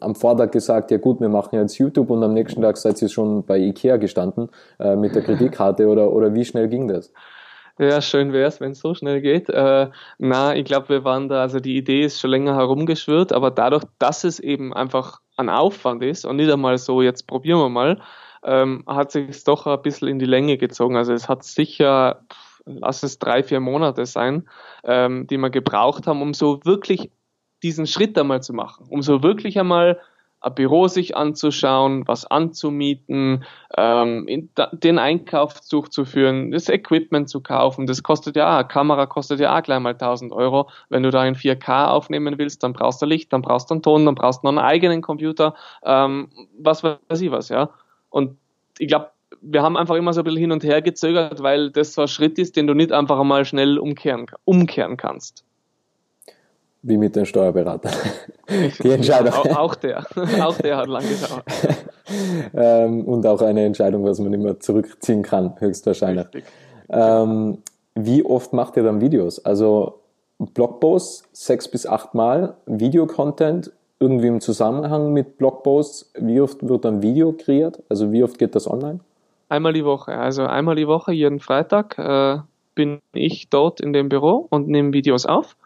am 0.00 0.14
Vortag 0.14 0.50
gesagt, 0.50 0.90
ja 0.90 0.96
gut, 0.96 1.20
wir 1.20 1.28
machen 1.28 1.56
jetzt 1.56 1.78
YouTube 1.78 2.10
und 2.10 2.22
am 2.24 2.32
nächsten 2.32 2.62
Tag 2.62 2.78
seid 2.78 3.00
ihr 3.02 3.08
schon 3.08 3.44
bei 3.44 3.58
Ikea 3.58 3.98
gestanden 3.98 4.48
äh, 4.80 4.96
mit 4.96 5.14
der 5.14 5.22
Kreditkarte 5.22 5.86
oder, 5.86 6.12
oder 6.12 6.34
wie 6.34 6.44
schnell 6.44 6.68
ging 6.68 6.88
das? 6.88 7.12
Ja, 7.78 8.00
schön 8.00 8.32
wäre 8.32 8.48
es, 8.48 8.60
wenn 8.60 8.72
es 8.72 8.80
so 8.80 8.94
schnell 8.94 9.20
geht. 9.20 9.48
Äh, 9.48 9.88
na, 10.18 10.56
ich 10.56 10.64
glaube, 10.64 10.88
wir 10.88 11.04
waren 11.04 11.28
da, 11.28 11.42
also 11.42 11.60
die 11.60 11.76
Idee 11.76 12.02
ist 12.04 12.20
schon 12.20 12.30
länger 12.30 12.56
herumgeschwirrt, 12.56 13.32
aber 13.32 13.50
dadurch, 13.50 13.84
dass 13.98 14.24
es 14.24 14.40
eben 14.40 14.74
einfach 14.74 15.20
ein 15.36 15.48
Aufwand 15.48 16.02
ist 16.02 16.24
und 16.24 16.36
nicht 16.36 16.50
einmal 16.50 16.78
so, 16.78 17.02
jetzt 17.02 17.26
probieren 17.26 17.60
wir 17.60 17.68
mal, 17.68 18.00
ähm, 18.42 18.84
hat 18.86 19.12
sich 19.12 19.28
es 19.28 19.44
doch 19.44 19.66
ein 19.66 19.82
bisschen 19.82 20.08
in 20.08 20.18
die 20.18 20.26
Länge 20.26 20.58
gezogen. 20.58 20.96
Also 20.96 21.12
es 21.12 21.28
hat 21.28 21.44
sicher 21.44 22.24
lass 22.68 23.02
es 23.02 23.18
drei, 23.18 23.42
vier 23.42 23.60
Monate 23.60 24.06
sein, 24.06 24.48
ähm, 24.84 25.26
die 25.26 25.38
wir 25.38 25.50
gebraucht 25.50 26.06
haben, 26.06 26.22
um 26.22 26.34
so 26.34 26.60
wirklich 26.64 27.10
diesen 27.62 27.86
Schritt 27.86 28.16
einmal 28.18 28.42
zu 28.42 28.52
machen, 28.52 28.86
um 28.88 29.02
so 29.02 29.22
wirklich 29.22 29.58
einmal 29.58 29.94
ein 29.94 30.00
Büro 30.54 30.86
sich 30.86 31.16
anzuschauen, 31.16 32.06
was 32.06 32.24
anzumieten, 32.24 33.44
ähm, 33.76 34.50
den 34.72 34.98
Einkauf 34.98 35.54
durchzuführen, 35.68 36.52
das 36.52 36.68
Equipment 36.68 37.28
zu 37.28 37.40
kaufen. 37.40 37.86
Das 37.86 38.02
kostet 38.02 38.36
ja, 38.36 38.62
Kamera 38.62 39.06
kostet 39.06 39.40
ja 39.40 39.56
auch 39.56 39.62
gleich 39.62 39.80
mal 39.80 39.94
1000 39.94 40.32
Euro. 40.32 40.70
Wenn 40.88 41.02
du 41.02 41.10
da 41.10 41.24
in 41.26 41.34
4K 41.34 41.88
aufnehmen 41.88 42.38
willst, 42.38 42.62
dann 42.62 42.72
brauchst 42.72 43.02
du 43.02 43.06
Licht, 43.06 43.32
dann 43.32 43.42
brauchst 43.42 43.70
du 43.70 43.74
einen 43.74 43.82
Ton, 43.82 44.06
dann 44.06 44.14
brauchst 44.14 44.42
du 44.42 44.46
noch 44.46 44.52
einen 44.52 44.66
eigenen 44.66 45.02
Computer, 45.02 45.54
ähm, 45.82 46.30
was 46.58 46.84
weiß 46.84 47.20
ich 47.20 47.30
was, 47.32 47.48
ja. 47.48 47.70
Und 48.08 48.36
ich 48.78 48.88
glaube, 48.88 49.10
wir 49.40 49.62
haben 49.62 49.76
einfach 49.76 49.96
immer 49.96 50.12
so 50.12 50.20
ein 50.20 50.24
bisschen 50.24 50.40
hin 50.40 50.52
und 50.52 50.64
her 50.64 50.82
gezögert, 50.82 51.42
weil 51.42 51.70
das 51.70 51.94
so 51.94 52.02
ein 52.02 52.08
Schritt 52.08 52.38
ist, 52.38 52.56
den 52.56 52.66
du 52.66 52.74
nicht 52.74 52.92
einfach 52.92 53.18
einmal 53.18 53.44
schnell 53.44 53.78
umkehren, 53.78 54.26
umkehren 54.44 54.96
kannst 54.96 55.44
wie 56.82 56.96
mit 56.96 57.16
den 57.16 57.26
Steuerberatern. 57.26 57.92
Die 58.82 58.90
Entscheidung. 58.90 59.32
Auch, 59.54 59.74
der, 59.74 60.06
auch 60.40 60.56
der 60.56 60.76
hat 60.76 60.88
lange 60.88 61.06
gedauert. 61.08 61.44
ähm, 62.54 63.04
und 63.04 63.26
auch 63.26 63.42
eine 63.42 63.64
Entscheidung, 63.64 64.04
was 64.04 64.18
man 64.20 64.32
immer 64.32 64.58
zurückziehen 64.60 65.22
kann, 65.22 65.54
höchstwahrscheinlich. 65.58 66.26
Ähm, 66.88 67.58
wie 67.94 68.24
oft 68.24 68.52
macht 68.52 68.76
ihr 68.76 68.84
dann 68.84 69.00
Videos? 69.00 69.44
Also 69.44 70.00
Blogposts 70.38 71.28
sechs 71.32 71.68
bis 71.68 71.86
acht 71.86 72.14
Mal, 72.14 72.54
Videocontent 72.66 73.72
irgendwie 74.00 74.28
im 74.28 74.40
Zusammenhang 74.40 75.12
mit 75.12 75.38
Blogposts. 75.38 76.12
Wie 76.18 76.40
oft 76.40 76.66
wird 76.66 76.84
dann 76.84 77.02
Video 77.02 77.32
kreiert? 77.32 77.82
Also 77.88 78.12
wie 78.12 78.22
oft 78.22 78.38
geht 78.38 78.54
das 78.54 78.70
online? 78.70 79.00
Einmal 79.48 79.72
die 79.72 79.84
Woche. 79.84 80.12
Also 80.12 80.44
einmal 80.44 80.76
die 80.76 80.86
Woche, 80.86 81.12
jeden 81.12 81.40
Freitag 81.40 81.98
äh, 81.98 82.38
bin 82.74 83.00
ich 83.12 83.48
dort 83.48 83.80
in 83.80 83.92
dem 83.92 84.08
Büro 84.08 84.46
und 84.50 84.68
nehme 84.68 84.92
Videos 84.92 85.26
auf. 85.26 85.56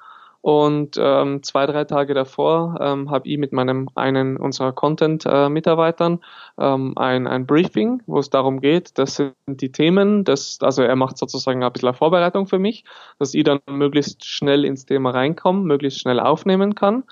Und 0.42 0.96
ähm, 1.00 1.44
zwei, 1.44 1.66
drei 1.66 1.84
Tage 1.84 2.14
davor 2.14 2.76
ähm, 2.80 3.12
habe 3.12 3.28
ich 3.28 3.38
mit 3.38 3.52
meinem 3.52 3.88
einen 3.94 4.36
unserer 4.36 4.72
Content-Mitarbeitern 4.72 6.18
ähm, 6.58 6.98
ein, 6.98 7.28
ein 7.28 7.46
Briefing, 7.46 8.02
wo 8.06 8.18
es 8.18 8.28
darum 8.28 8.60
geht, 8.60 8.98
das 8.98 9.14
sind 9.14 9.34
die 9.46 9.70
Themen, 9.70 10.24
das, 10.24 10.58
also 10.60 10.82
er 10.82 10.96
macht 10.96 11.16
sozusagen 11.16 11.62
ein 11.62 11.72
bisschen 11.72 11.94
Vorbereitung 11.94 12.48
für 12.48 12.58
mich, 12.58 12.84
dass 13.20 13.34
ich 13.34 13.44
dann 13.44 13.60
möglichst 13.70 14.24
schnell 14.24 14.64
ins 14.64 14.84
Thema 14.84 15.10
reinkomme, 15.10 15.62
möglichst 15.62 16.00
schnell 16.00 16.18
aufnehmen 16.18 16.74
kann. 16.74 17.04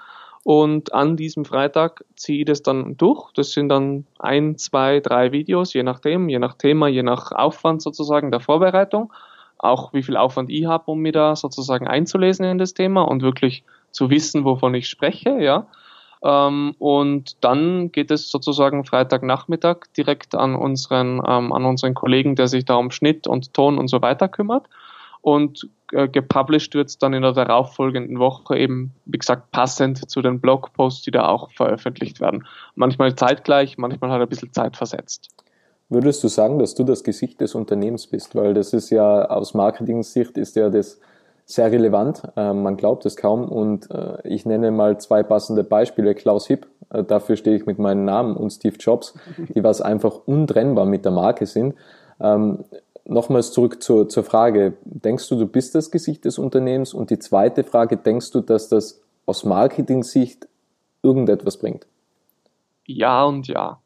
Und 0.43 0.93
an 0.93 1.17
diesem 1.17 1.45
Freitag 1.45 2.05
ziehe 2.17 2.41
ich 2.41 2.47
das 2.47 2.63
dann 2.63 2.97
durch. 2.97 3.31
Das 3.35 3.53
sind 3.53 3.69
dann 3.69 4.07
ein, 4.19 4.57
zwei, 4.57 4.99
drei 4.99 5.31
Videos, 5.31 5.73
je 5.73 5.85
nachdem, 5.85 6.29
je 6.29 6.41
nach 6.41 6.55
Thema, 6.55 6.89
je 6.89 7.05
nach 7.05 7.31
Aufwand 7.31 7.81
sozusagen 7.81 8.33
der 8.33 8.41
Vorbereitung 8.41 9.13
auch 9.63 9.93
wie 9.93 10.03
viel 10.03 10.17
Aufwand 10.17 10.51
ich 10.51 10.67
habe, 10.67 10.91
um 10.91 11.01
mir 11.01 11.13
da 11.13 11.37
sozusagen 11.37 11.87
einzulesen 11.87 12.45
in 12.45 12.59
das 12.59 12.75
Thema 12.75 13.03
und 13.03 13.23
wirklich 13.23 13.65
zu 13.91 14.11
wissen, 14.11 14.45
wovon 14.45 14.75
ich 14.75 14.89
spreche, 14.89 15.41
ja. 15.41 15.67
Ähm, 16.23 16.75
und 16.79 17.43
dann 17.43 17.93
geht 17.93 18.11
es 18.11 18.31
sozusagen 18.31 18.85
Freitagnachmittag 18.85 19.87
direkt 19.97 20.35
an 20.35 20.55
unseren, 20.55 21.23
ähm, 21.27 21.53
an 21.53 21.65
unseren 21.65 21.95
Kollegen, 21.95 22.37
der 22.37 22.49
sich 22.49 22.65
da 22.65 22.75
um 22.75 22.91
Schnitt 22.91 23.27
und 23.27 23.55
Ton 23.55 23.79
und 23.79 23.89
so 23.89 24.03
weiter 24.03 24.29
kümmert. 24.29 24.67
Und 25.23 25.69
äh, 25.93 26.09
gepublished 26.09 26.75
wird 26.75 26.89
es 26.89 26.99
dann 26.99 27.13
in 27.13 27.23
der 27.23 27.33
darauffolgenden 27.33 28.19
Woche 28.19 28.59
eben, 28.59 28.93
wie 29.05 29.19
gesagt, 29.19 29.51
passend 29.51 30.11
zu 30.11 30.23
den 30.23 30.41
Blogposts, 30.41 31.03
die 31.03 31.11
da 31.11 31.27
auch 31.27 31.51
veröffentlicht 31.53 32.21
werden. 32.21 32.47
Manchmal 32.75 33.15
zeitgleich, 33.15 33.77
manchmal 33.77 34.11
halt 34.11 34.23
ein 34.23 34.29
bisschen 34.29 34.53
zeitversetzt. 34.53 35.31
Würdest 35.91 36.23
du 36.23 36.29
sagen, 36.29 36.61
dass 36.61 36.75
du 36.77 36.85
das 36.85 37.03
Gesicht 37.03 37.41
des 37.41 37.57
Unternehmens 37.57 38.07
bist? 38.07 38.37
Weil 38.37 38.55
das 38.55 38.73
ist 38.73 38.91
ja 38.91 39.25
aus 39.29 39.55
Marketing-Sicht 39.55 40.39
ist 40.39 40.55
ja 40.55 40.71
das 40.71 41.01
sehr 41.47 41.73
relevant. 41.73 42.23
Äh, 42.37 42.53
man 42.53 42.77
glaubt 42.77 43.05
es 43.07 43.17
kaum. 43.17 43.49
Und 43.49 43.91
äh, 43.91 44.19
ich 44.23 44.47
nenne 44.47 44.71
mal 44.71 45.01
zwei 45.01 45.25
passende 45.25 45.65
Beispiele. 45.65 46.15
Klaus 46.15 46.47
Hipp, 46.47 46.69
äh, 46.91 47.03
dafür 47.03 47.35
stehe 47.35 47.57
ich 47.57 47.67
mit 47.67 47.81
meinem 47.81 48.05
Namen, 48.05 48.37
und 48.37 48.51
Steve 48.51 48.77
Jobs, 48.79 49.15
die 49.49 49.65
was 49.65 49.81
einfach 49.81 50.21
untrennbar 50.27 50.87
mit 50.87 51.05
der 51.05 51.11
Marke 51.13 51.47
sind. 51.47 51.75
Ähm, 52.21 52.65
nochmals 53.05 53.51
zurück 53.51 53.83
zur, 53.83 54.09
zur 54.09 54.23
Frage. 54.23 54.75
Denkst 54.85 55.29
du, 55.29 55.37
du 55.37 55.47
bist 55.47 55.75
das 55.75 55.91
Gesicht 55.91 56.25
des 56.25 56.39
Unternehmens? 56.39 56.95
Und 56.95 57.11
die 57.11 57.19
zweite 57.19 57.65
Frage, 57.65 57.97
denkst 57.97 58.31
du, 58.31 58.43
dass 58.43 58.69
das 58.69 59.03
aus 59.27 59.45
Marketing-Sicht 59.45 60.47
irgendetwas 61.03 61.57
bringt? 61.57 61.89
Ja 62.87 63.25
und 63.25 63.49
ja. 63.49 63.81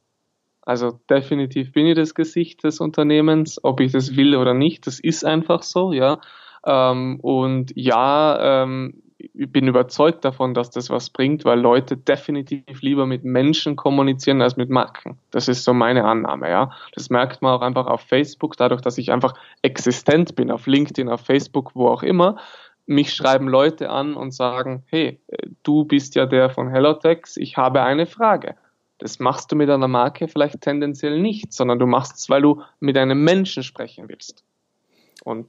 Also 0.67 0.99
definitiv 1.11 1.73
bin 1.73 1.87
ich 1.87 1.95
das 1.95 2.15
Gesicht 2.15 2.65
des 2.65 2.81
Unternehmens, 2.81 3.63
ob 3.63 3.81
ich 3.81 3.93
das 3.93 4.17
will 4.17 4.35
oder 4.35 4.55
nicht, 4.55 4.87
das 4.87 4.99
ist 4.99 5.25
einfach 5.25 5.63
so, 5.63 5.93
ja. 5.93 6.21
Ähm, 6.67 7.21
und 7.21 7.73
ja, 7.77 8.65
ähm, 8.65 9.03
ich 9.19 9.51
bin 9.51 9.69
überzeugt 9.69 10.25
davon, 10.25 10.55
dass 10.55 10.71
das 10.71 10.91
was 10.91 11.11
bringt, 11.11 11.45
weil 11.45 11.61
Leute 11.61 11.97
definitiv 11.97 12.83
lieber 12.83 13.07
mit 13.07 13.25
Menschen 13.25 13.77
kommunizieren 13.77 14.43
als 14.43 14.57
mit 14.57 14.71
Marken. 14.71 15.19
Das 15.31 15.49
ist 15.49 15.65
so 15.65 15.73
meine 15.73 16.05
Annahme, 16.05 16.51
ja. 16.51 16.71
Das 16.95 17.11
merkt 17.11 17.43
man 17.43 17.55
auch 17.55 17.63
einfach 17.63 17.87
auf 17.87 18.03
Facebook, 18.03 18.57
dadurch, 18.57 18.81
dass 18.81 18.99
ich 18.99 19.13
einfach 19.13 19.35
existent 19.63 20.35
bin, 20.35 20.51
auf 20.51 20.67
LinkedIn, 20.67 21.09
auf 21.09 21.21
Facebook, 21.21 21.73
wo 21.75 21.89
auch 21.89 22.03
immer. 22.03 22.37
Mich 22.87 23.15
schreiben 23.15 23.49
Leute 23.49 23.91
an 23.91 24.15
und 24.15 24.33
sagen, 24.33 24.83
hey, 24.87 25.21
du 25.63 25.85
bist 25.85 26.15
ja 26.17 26.27
der 26.27 26.51
von 26.51 26.69
Hellotex, 26.69 27.37
ich 27.37 27.57
habe 27.57 27.83
eine 27.83 28.07
Frage. 28.07 28.57
Das 28.99 29.19
machst 29.19 29.51
du 29.51 29.57
mit 29.57 29.69
einer 29.71 29.89
Marke 29.89 30.29
vielleicht 30.29 30.61
tendenziell 30.61 31.21
nicht, 31.21 31.53
sondern 31.53 31.79
du 31.79 31.87
machst 31.87 32.17
es, 32.17 32.31
weil 32.31 32.43
du 32.43 32.63
mit 32.81 32.97
einem 32.97 33.23
Menschen 33.25 33.63
sprechen 33.63 34.09
willst. 34.09 34.45
Und 35.25 35.47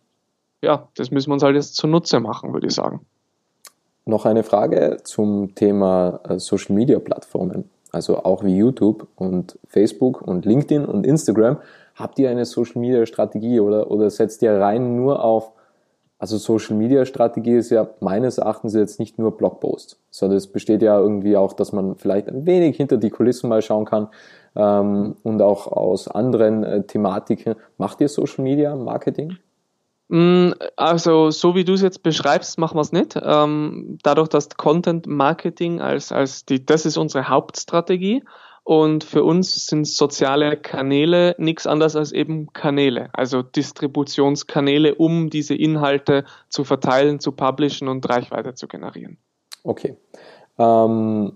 ja, 0.61 0.87
das 0.95 1.11
müssen 1.11 1.29
wir 1.29 1.33
uns 1.35 1.43
halt 1.43 1.55
jetzt 1.55 1.75
zunutze 1.75 2.19
machen, 2.19 2.53
würde 2.53 2.67
ich 2.67 2.73
sagen. 2.73 3.05
Noch 4.05 4.25
eine 4.25 4.43
Frage 4.43 4.97
zum 5.03 5.55
Thema 5.55 6.19
äh, 6.27 6.39
Social 6.39 6.75
Media 6.75 6.99
Plattformen, 6.99 7.69
also 7.91 8.23
auch 8.23 8.43
wie 8.43 8.55
YouTube 8.55 9.07
und 9.15 9.57
Facebook 9.67 10.21
und 10.21 10.45
LinkedIn 10.45 10.85
und 10.85 11.05
Instagram. 11.05 11.57
Habt 11.95 12.19
ihr 12.19 12.29
eine 12.29 12.45
Social 12.45 12.81
Media 12.81 13.05
Strategie 13.05 13.59
oder, 13.59 13.89
oder 13.89 14.09
setzt 14.09 14.41
ihr 14.41 14.59
rein 14.59 14.95
nur 14.95 15.23
auf 15.23 15.51
also 16.17 16.37
Social 16.37 16.77
Media 16.77 17.05
Strategie 17.05 17.55
ist 17.55 17.71
ja 17.71 17.89
meines 17.99 18.37
Erachtens 18.37 18.73
jetzt 18.73 18.99
nicht 18.99 19.19
nur 19.19 19.37
Blogpost, 19.37 19.99
sondern 20.09 20.37
es 20.37 20.47
besteht 20.47 20.81
ja 20.81 20.97
irgendwie 20.99 21.35
auch, 21.35 21.53
dass 21.53 21.73
man 21.73 21.95
vielleicht 21.95 22.29
ein 22.29 22.45
wenig 22.45 22.77
hinter 22.77 22.97
die 22.97 23.09
Kulissen 23.09 23.49
mal 23.49 23.61
schauen 23.61 23.85
kann 23.85 24.07
ähm, 24.55 25.15
und 25.23 25.41
auch 25.41 25.67
aus 25.67 26.07
anderen 26.07 26.63
äh, 26.63 26.83
Thematiken. 26.83 27.55
Macht 27.77 27.99
ihr 27.99 28.07
Social 28.07 28.43
Media 28.43 28.75
Marketing? 28.75 29.37
Mm, 30.07 30.51
also 30.77 31.31
so 31.31 31.55
wie 31.55 31.65
du 31.65 31.73
es 31.73 31.81
jetzt 31.81 32.03
beschreibst, 32.03 32.57
machen 32.59 32.77
wir 32.77 32.81
es 32.81 32.91
nicht. 32.91 33.19
Ähm, 33.21 33.97
dadurch, 34.03 34.29
dass 34.29 34.49
Content 34.49 35.07
Marketing 35.07 35.81
als, 35.81 36.11
als 36.11 36.45
die, 36.45 36.65
das 36.65 36.85
ist 36.85 36.97
unsere 36.97 37.27
Hauptstrategie 37.27 38.23
und 38.65 39.03
für 39.03 39.23
uns 39.23 39.67
sind 39.67 39.85
soziale 39.85 40.57
Kanäle 40.57 41.35
nichts 41.37 41.67
anderes 41.67 41.95
als 41.95 42.11
eben 42.11 42.51
Kanäle, 42.51 43.09
also 43.13 43.43
Distributionskanäle, 43.43 44.95
um 44.95 45.29
diese 45.29 45.53
Inhalte 45.53 46.25
zu 46.49 46.63
verteilen, 46.63 47.19
zu 47.19 47.31
publishen 47.31 47.87
und 47.87 48.09
Reichweite 48.09 48.55
zu 48.55 48.67
generieren. 48.67 49.17
Okay. 49.63 49.97
Ähm, 50.57 51.33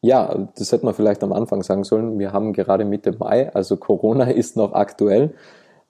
ja, 0.00 0.48
das 0.56 0.70
hätte 0.70 0.84
man 0.84 0.94
vielleicht 0.94 1.24
am 1.24 1.32
Anfang 1.32 1.64
sagen 1.64 1.82
sollen. 1.82 2.20
Wir 2.20 2.32
haben 2.32 2.52
gerade 2.52 2.84
Mitte 2.84 3.10
Mai, 3.18 3.52
also 3.52 3.76
Corona 3.76 4.24
ist 4.30 4.56
noch 4.56 4.74
aktuell. 4.74 5.34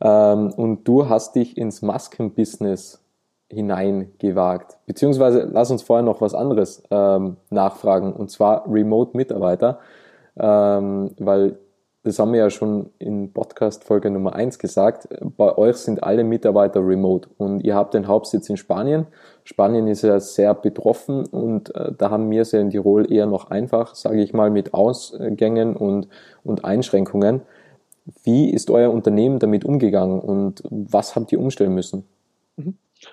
Ähm, 0.00 0.50
und 0.56 0.88
du 0.88 1.10
hast 1.10 1.34
dich 1.34 1.58
ins 1.58 1.82
Maskenbusiness 1.82 3.04
hineingewagt. 3.50 4.78
Beziehungsweise 4.86 5.46
lass 5.52 5.70
uns 5.70 5.82
vorher 5.82 6.04
noch 6.04 6.22
was 6.22 6.34
anderes 6.34 6.82
ähm, 6.90 7.36
nachfragen, 7.50 8.14
und 8.14 8.30
zwar 8.30 8.64
Remote-Mitarbeiter 8.66 9.80
ähm, 10.38 11.10
weil 11.18 11.58
das 12.04 12.18
haben 12.18 12.34
wir 12.34 12.40
ja 12.40 12.50
schon 12.50 12.90
in 12.98 13.32
Podcast 13.32 13.84
Folge 13.84 14.10
Nummer 14.10 14.34
eins 14.34 14.58
gesagt, 14.58 15.08
bei 15.38 15.56
euch 15.56 15.76
sind 15.76 16.02
alle 16.02 16.22
Mitarbeiter 16.22 16.86
remote 16.86 17.30
und 17.38 17.60
ihr 17.60 17.74
habt 17.74 17.94
den 17.94 18.08
Hauptsitz 18.08 18.50
in 18.50 18.58
Spanien. 18.58 19.06
Spanien 19.42 19.86
ist 19.86 20.02
ja 20.02 20.20
sehr 20.20 20.52
betroffen 20.52 21.24
und 21.24 21.74
äh, 21.74 21.92
da 21.96 22.10
haben 22.10 22.30
wir 22.30 22.42
es 22.42 22.52
ja 22.52 22.60
in 22.60 22.68
Tirol 22.68 23.10
eher 23.10 23.24
noch 23.24 23.50
einfach, 23.50 23.94
sage 23.94 24.22
ich 24.22 24.34
mal, 24.34 24.50
mit 24.50 24.74
Ausgängen 24.74 25.76
und, 25.76 26.08
und 26.44 26.64
Einschränkungen. 26.66 27.40
Wie 28.22 28.50
ist 28.50 28.70
euer 28.70 28.92
Unternehmen 28.92 29.38
damit 29.38 29.64
umgegangen 29.64 30.20
und 30.20 30.62
was 30.68 31.16
habt 31.16 31.32
ihr 31.32 31.40
umstellen 31.40 31.74
müssen? 31.74 32.04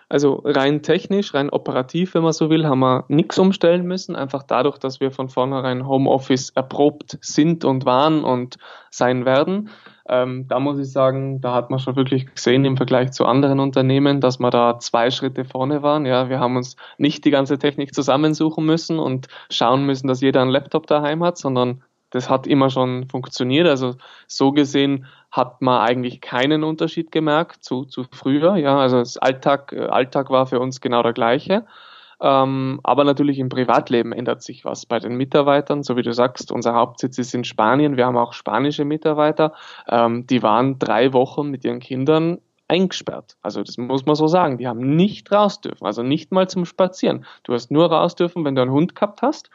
Also 0.10 0.42
rein 0.44 0.82
technisch, 0.82 1.34
rein 1.34 1.50
operativ, 1.50 2.14
wenn 2.14 2.24
man 2.24 2.34
so 2.34 2.50
will, 2.50 2.66
haben 2.66 2.80
wir 2.80 3.06
nichts 3.08 3.40
umstellen 3.40 3.86
müssen, 3.86 4.16
einfach 4.16 4.44
dadurch, 4.44 4.78
dass 4.78 5.00
wir 5.00 5.12
von 5.12 5.30
vornherein 5.30 5.88
Homeoffice 5.88 6.52
erprobt 6.52 7.18
sind 7.22 7.66
und 7.66 7.86
waren 7.86 8.24
und 8.24 8.58
sein 8.90 9.26
werden. 9.26 9.70
Ähm, 10.08 10.48
da 10.48 10.60
muss 10.60 10.80
ich 10.80 10.92
sagen, 10.92 11.42
da 11.42 11.54
hat 11.54 11.70
man 11.70 11.80
schon 11.80 11.96
wirklich 11.96 12.34
gesehen 12.34 12.66
im 12.66 12.76
Vergleich 12.76 13.12
zu 13.12 13.26
anderen 13.26 13.60
Unternehmen, 13.60 14.20
dass 14.20 14.40
wir 14.40 14.50
da 14.50 14.80
zwei 14.80 15.12
Schritte 15.12 15.46
vorne 15.46 15.84
waren. 15.84 16.06
Ja, 16.06 16.30
wir 16.30 16.40
haben 16.40 16.58
uns 16.58 16.76
nicht 16.98 17.24
die 17.24 17.32
ganze 17.32 17.58
Technik 17.58 17.94
zusammensuchen 17.94 18.66
müssen 18.66 19.00
und 19.00 19.28
schauen 19.50 19.86
müssen, 19.86 20.08
dass 20.08 20.22
jeder 20.22 20.42
einen 20.42 20.52
Laptop 20.52 20.88
daheim 20.88 21.24
hat, 21.24 21.38
sondern 21.38 21.84
das 22.12 22.30
hat 22.30 22.46
immer 22.46 22.70
schon 22.70 23.08
funktioniert. 23.10 23.68
Also 23.68 23.96
so 24.28 24.52
gesehen 24.52 25.08
hat 25.32 25.62
man 25.62 25.82
eigentlich 25.82 26.22
keinen 26.22 26.64
Unterschied 26.64 27.12
gemerkt 27.12 27.64
zu, 27.64 27.86
zu 27.86 28.06
früher. 28.12 28.58
Ja, 28.58 28.78
also 28.78 29.00
das 29.00 29.18
Alltag, 29.18 29.74
äh, 29.74 29.86
Alltag 29.88 30.30
war 30.30 30.46
für 30.46 30.60
uns 30.60 30.82
genau 30.82 31.02
der 31.02 31.14
gleiche. 31.14 31.66
Ähm, 32.20 32.80
aber 32.84 33.04
natürlich 33.04 33.40
im 33.40 33.50
Privatleben 33.50 34.12
ändert 34.12 34.44
sich 34.44 34.64
was 34.64 34.86
bei 34.86 35.00
den 35.00 35.16
Mitarbeitern. 35.16 35.82
So 35.84 35.96
wie 35.96 36.04
du 36.04 36.14
sagst, 36.14 36.52
unser 36.52 36.76
Hauptsitz 36.76 37.18
ist 37.18 37.34
in 37.34 37.46
Spanien. 37.46 37.98
Wir 37.98 38.06
haben 38.06 38.18
auch 38.18 38.34
spanische 38.34 38.86
Mitarbeiter. 38.86 39.54
Ähm, 39.88 40.28
die 40.28 40.44
waren 40.44 40.78
drei 40.78 41.14
Wochen 41.14 41.50
mit 41.50 41.64
ihren 41.64 41.80
Kindern 41.80 42.40
eingesperrt. 42.68 43.38
Also 43.42 43.64
das 43.64 43.78
muss 43.78 44.06
man 44.06 44.16
so 44.16 44.28
sagen. 44.28 44.58
Die 44.58 44.68
haben 44.68 44.96
nicht 44.96 45.32
raus 45.32 45.62
dürfen. 45.62 45.86
Also 45.86 46.04
nicht 46.04 46.32
mal 46.32 46.48
zum 46.48 46.66
Spazieren. 46.66 47.26
Du 47.44 47.54
hast 47.54 47.72
nur 47.72 47.92
raus 47.92 48.16
dürfen, 48.16 48.46
wenn 48.46 48.56
du 48.56 48.62
einen 48.62 48.72
Hund 48.72 48.96
gehabt 48.96 49.22
hast 49.22 49.50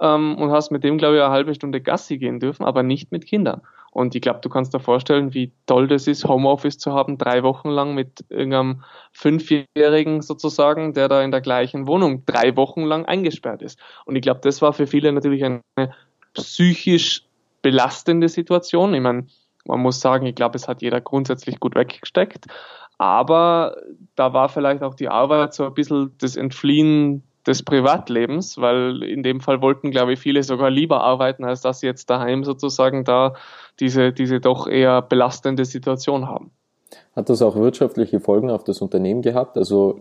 ähm, 0.00 0.36
und 0.36 0.50
hast 0.50 0.70
mit 0.70 0.82
dem, 0.82 0.98
glaube 0.98 1.16
ich, 1.16 1.22
eine 1.22 1.30
halbe 1.30 1.54
Stunde 1.54 1.80
Gassi 1.80 2.18
gehen 2.18 2.40
dürfen, 2.40 2.64
aber 2.64 2.82
nicht 2.82 3.12
mit 3.12 3.26
Kindern. 3.26 3.62
Und 3.92 4.14
ich 4.14 4.22
glaube, 4.22 4.40
du 4.40 4.48
kannst 4.48 4.72
dir 4.72 4.80
vorstellen, 4.80 5.34
wie 5.34 5.52
toll 5.66 5.88
das 5.88 6.06
ist, 6.06 6.24
Homeoffice 6.24 6.78
zu 6.78 6.92
haben, 6.92 7.18
drei 7.18 7.42
Wochen 7.42 7.68
lang 7.68 7.94
mit 7.94 8.24
irgendeinem 8.28 8.84
Fünfjährigen 9.12 10.22
sozusagen, 10.22 10.94
der 10.94 11.08
da 11.08 11.22
in 11.22 11.32
der 11.32 11.40
gleichen 11.40 11.88
Wohnung 11.88 12.24
drei 12.24 12.56
Wochen 12.56 12.82
lang 12.82 13.04
eingesperrt 13.06 13.62
ist. 13.62 13.80
Und 14.04 14.16
ich 14.16 14.22
glaube, 14.22 14.40
das 14.42 14.62
war 14.62 14.72
für 14.72 14.86
viele 14.86 15.12
natürlich 15.12 15.44
eine 15.44 15.60
psychisch 16.34 17.24
belastende 17.62 18.28
Situation. 18.28 18.94
Ich 18.94 19.00
meine, 19.00 19.26
man 19.66 19.80
muss 19.80 20.00
sagen, 20.00 20.24
ich 20.26 20.36
glaube, 20.36 20.56
es 20.56 20.68
hat 20.68 20.82
jeder 20.82 21.00
grundsätzlich 21.00 21.58
gut 21.58 21.74
weggesteckt. 21.74 22.46
Aber 22.96 23.76
da 24.14 24.32
war 24.32 24.48
vielleicht 24.48 24.82
auch 24.82 24.94
die 24.94 25.08
Arbeit 25.08 25.54
so 25.54 25.64
ein 25.64 25.74
bisschen 25.74 26.14
das 26.18 26.36
Entfliehen 26.36 27.24
des 27.50 27.62
Privatlebens, 27.64 28.58
weil 28.58 29.02
in 29.02 29.22
dem 29.22 29.40
Fall 29.40 29.60
wollten, 29.60 29.90
glaube 29.90 30.12
ich, 30.12 30.20
viele 30.20 30.42
sogar 30.42 30.70
lieber 30.70 31.02
arbeiten, 31.02 31.44
als 31.44 31.60
dass 31.60 31.80
sie 31.80 31.86
jetzt 31.86 32.08
daheim 32.08 32.44
sozusagen 32.44 33.04
da 33.04 33.34
diese, 33.80 34.12
diese 34.12 34.40
doch 34.40 34.66
eher 34.66 35.02
belastende 35.02 35.64
Situation 35.64 36.28
haben. 36.28 36.52
Hat 37.14 37.28
das 37.28 37.42
auch 37.42 37.56
wirtschaftliche 37.56 38.20
Folgen 38.20 38.50
auf 38.50 38.64
das 38.64 38.80
Unternehmen 38.80 39.22
gehabt? 39.22 39.58
Also 39.58 39.98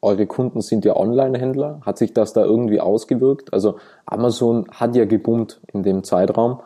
eure 0.00 0.26
Kunden 0.26 0.60
sind 0.60 0.84
ja 0.84 0.96
Online-Händler. 0.96 1.80
Hat 1.86 1.98
sich 1.98 2.12
das 2.12 2.32
da 2.32 2.44
irgendwie 2.44 2.80
ausgewirkt? 2.80 3.52
Also 3.52 3.76
Amazon 4.04 4.66
hat 4.72 4.96
ja 4.96 5.04
geboomt 5.04 5.60
in 5.72 5.84
dem 5.84 6.02
Zeitraum, 6.02 6.60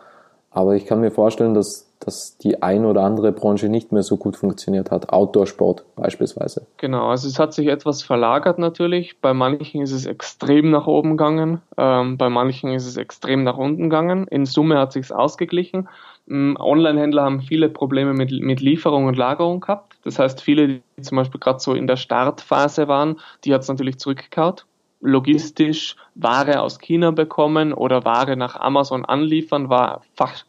aber 0.50 0.76
ich 0.76 0.86
kann 0.86 1.00
mir 1.00 1.10
vorstellen, 1.10 1.52
dass 1.52 1.85
dass 2.00 2.38
die 2.38 2.62
ein 2.62 2.84
oder 2.84 3.02
andere 3.02 3.32
Branche 3.32 3.68
nicht 3.68 3.92
mehr 3.92 4.02
so 4.02 4.16
gut 4.16 4.36
funktioniert 4.36 4.90
hat. 4.90 5.10
Outdoor-Sport 5.10 5.84
beispielsweise. 5.96 6.66
Genau, 6.76 7.08
also 7.08 7.28
es 7.28 7.38
hat 7.38 7.52
sich 7.52 7.68
etwas 7.68 8.02
verlagert 8.02 8.58
natürlich. 8.58 9.18
Bei 9.20 9.34
manchen 9.34 9.82
ist 9.82 9.92
es 9.92 10.06
extrem 10.06 10.70
nach 10.70 10.86
oben 10.86 11.16
gegangen, 11.16 11.60
ähm, 11.76 12.18
bei 12.18 12.28
manchen 12.28 12.72
ist 12.72 12.86
es 12.86 12.96
extrem 12.96 13.44
nach 13.44 13.56
unten 13.56 13.84
gegangen. 13.84 14.26
In 14.28 14.46
Summe 14.46 14.78
hat 14.78 14.92
sich 14.92 15.12
ausgeglichen. 15.12 15.88
Ähm, 16.28 16.56
Online-Händler 16.58 17.22
haben 17.22 17.40
viele 17.40 17.68
Probleme 17.68 18.12
mit, 18.12 18.30
mit 18.30 18.60
Lieferung 18.60 19.06
und 19.06 19.16
Lagerung 19.16 19.60
gehabt. 19.60 19.96
Das 20.04 20.18
heißt, 20.18 20.40
viele, 20.40 20.68
die 20.68 21.02
zum 21.02 21.16
Beispiel 21.16 21.40
gerade 21.40 21.60
so 21.60 21.74
in 21.74 21.86
der 21.86 21.96
Startphase 21.96 22.88
waren, 22.88 23.16
die 23.44 23.54
hat 23.54 23.62
es 23.62 23.68
natürlich 23.68 23.98
zurückgekaut 23.98 24.66
logistisch 25.00 25.96
Ware 26.14 26.60
aus 26.60 26.78
China 26.78 27.10
bekommen 27.10 27.72
oder 27.72 28.04
Ware 28.04 28.36
nach 28.36 28.56
Amazon 28.56 29.04
anliefern, 29.04 29.68
war 29.68 30.02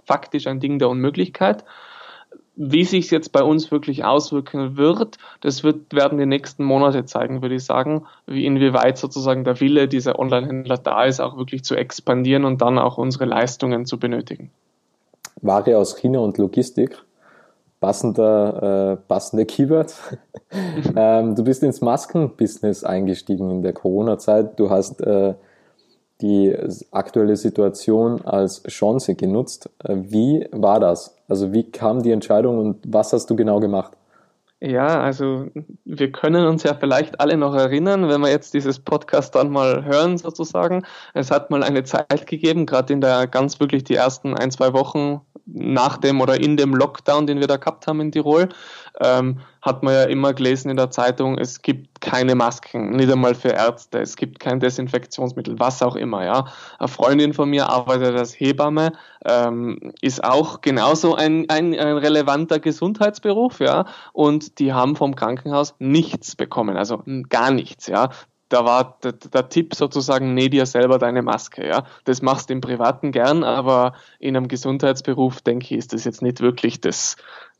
faktisch 0.06 0.48
ein 0.48 0.60
Ding 0.60 0.80
der 0.80 0.90
Unmöglichkeit. 0.90 1.64
Wie 2.56 2.86
sich 2.86 3.06
es 3.06 3.12
jetzt 3.12 3.32
bei 3.32 3.44
uns 3.44 3.70
wirklich 3.70 4.04
auswirken 4.04 4.78
wird, 4.78 5.20
das 5.42 5.64
wird, 5.64 5.94
werden 5.94 6.18
die 6.18 6.26
nächsten 6.26 6.64
Monate 6.64 7.06
zeigen, 7.06 7.44
würde 7.44 7.56
ich 7.56 7.66
sagen, 7.66 8.08
wie 8.26 8.48
inwieweit 8.48 8.98
sozusagen 8.98 9.44
der 9.44 9.60
Wille 9.60 9.88
dieser 9.88 10.18
Online-Händler 10.18 10.78
da 10.78 11.04
ist, 11.04 11.20
auch 11.20 11.38
wirklich 11.38 11.64
zu 11.64 11.76
expandieren 11.76 12.46
und 12.46 12.62
dann 12.64 12.80
auch 12.80 12.98
unsere 12.98 13.26
Leistungen 13.26 13.86
zu 13.86 14.00
benötigen. 14.00 14.50
Ware 15.42 15.78
aus 15.78 15.98
China 15.98 16.20
und 16.20 16.40
Logistik 16.40 16.98
passender, 17.80 18.94
äh, 18.94 19.08
passende 19.08 19.46
Keyword. 19.46 19.94
ähm, 20.96 21.36
du 21.36 21.44
bist 21.44 21.64
ins 21.64 21.82
Maskenbusiness 21.82 22.84
eingestiegen 22.84 23.50
in 23.52 23.62
der 23.62 23.74
Corona-Zeit. 23.74 24.60
Du 24.60 24.70
hast 24.70 25.02
äh, 25.02 25.36
die 26.22 26.56
aktuelle 26.92 27.36
Situation 27.36 28.22
als 28.26 28.64
Chance 28.64 29.16
genutzt. 29.16 29.70
Äh, 29.84 29.96
wie 29.98 30.48
war 30.52 30.80
das? 30.80 31.16
Also 31.28 31.54
wie 31.54 31.70
kam 31.70 32.02
die 32.02 32.12
Entscheidung 32.12 32.60
und 32.60 32.78
was 32.88 33.14
hast 33.14 33.30
du 33.30 33.36
genau 33.36 33.60
gemacht? 33.60 33.94
Ja, 34.60 35.02
also 35.02 35.52
wir 35.86 36.12
können 36.12 36.48
uns 36.48 36.64
ja 36.64 36.74
vielleicht 36.74 37.20
alle 37.20 37.38
noch 37.38 37.54
erinnern, 37.54 38.10
wenn 38.10 38.22
wir 38.22 38.32
jetzt 38.32 38.56
dieses 38.56 38.80
Podcast 38.80 39.36
dann 39.36 39.52
mal 39.52 39.86
hören 39.86 40.18
sozusagen. 40.18 40.84
Es 41.14 41.30
hat 41.30 41.52
mal 41.52 41.62
eine 41.62 41.84
Zeit 41.84 42.26
gegeben, 42.26 42.66
gerade 42.66 42.92
in 42.92 43.02
der 43.02 43.28
ganz 43.28 43.60
wirklich 43.60 43.84
die 43.84 43.94
ersten 43.94 44.36
ein, 44.36 44.50
zwei 44.50 44.74
Wochen 44.74 45.22
nach 45.46 45.98
dem 45.98 46.22
oder 46.22 46.42
in 46.42 46.58
dem 46.58 46.74
Lockdown, 46.74 47.28
den 47.28 47.40
wir 47.40 47.46
da 47.46 47.58
gehabt 47.58 47.86
haben 47.86 48.02
in 48.02 48.12
Tirol, 48.12 48.50
ähm, 49.00 49.42
hat 49.68 49.84
man 49.84 49.94
ja 49.94 50.04
immer 50.06 50.34
gelesen 50.34 50.72
in 50.72 50.78
der 50.78 50.90
Zeitung, 50.90 51.38
es 51.38 51.62
gibt 51.62 52.02
keine 52.02 52.34
Masken, 52.34 52.96
nicht 52.96 53.12
einmal 53.12 53.36
für 53.36 53.50
Ärzte, 53.50 54.00
es 54.00 54.16
gibt 54.16 54.40
kein 54.40 54.60
Desinfektionsmittel, 54.60 55.60
was 55.60 55.84
auch 55.84 55.96
immer. 55.96 56.26
Ja, 56.26 56.46
eine 56.80 56.88
Freundin 56.88 57.34
von 57.34 57.50
mir 57.50 57.70
arbeitet 57.70 58.18
als 58.18 58.34
Hebamme, 58.34 58.94
ähm, 59.26 59.94
ist 60.02 60.24
auch 60.24 60.62
genauso 60.62 61.16
ein, 61.16 61.50
ein, 61.50 61.78
ein 61.78 61.98
relevanter 61.98 62.60
Gesundheitsberuf, 62.60 63.60
ja, 63.60 63.86
und 64.14 64.58
die 64.58 64.74
haben 64.74 64.96
vom 64.96 65.16
Krankenhaus 65.16 65.76
nichts 65.78 66.36
bekommen, 66.36 66.78
also 66.78 67.04
gar 67.30 67.52
nichts, 67.52 67.86
ja 67.88 68.10
da 68.50 68.66
war 68.66 68.98
der, 69.04 69.14
der, 69.14 69.50
Tipp 69.50 69.76
sozusagen, 69.76 70.34
näh 70.34 70.50
dir 70.50 70.66
selber 70.66 71.00
deine 71.00 71.22
Maske. 71.22 71.68
Ja? 71.68 71.84
Das 72.06 72.22
machst 72.22 72.50
du 72.50 72.54
im 72.54 72.62
Privaten 72.62 73.12
gern, 73.12 73.44
aber 73.44 73.94
in 74.20 74.38
einem 74.38 74.48
Gesundheitsberuf, 74.48 75.42
denke 75.42 75.66
ich, 75.66 75.72
ist 75.74 75.94
das 75.94 76.06
jetzt 76.06 76.22
nicht 76.22 76.40
wirklich 76.40 76.80
das, 76.80 77.18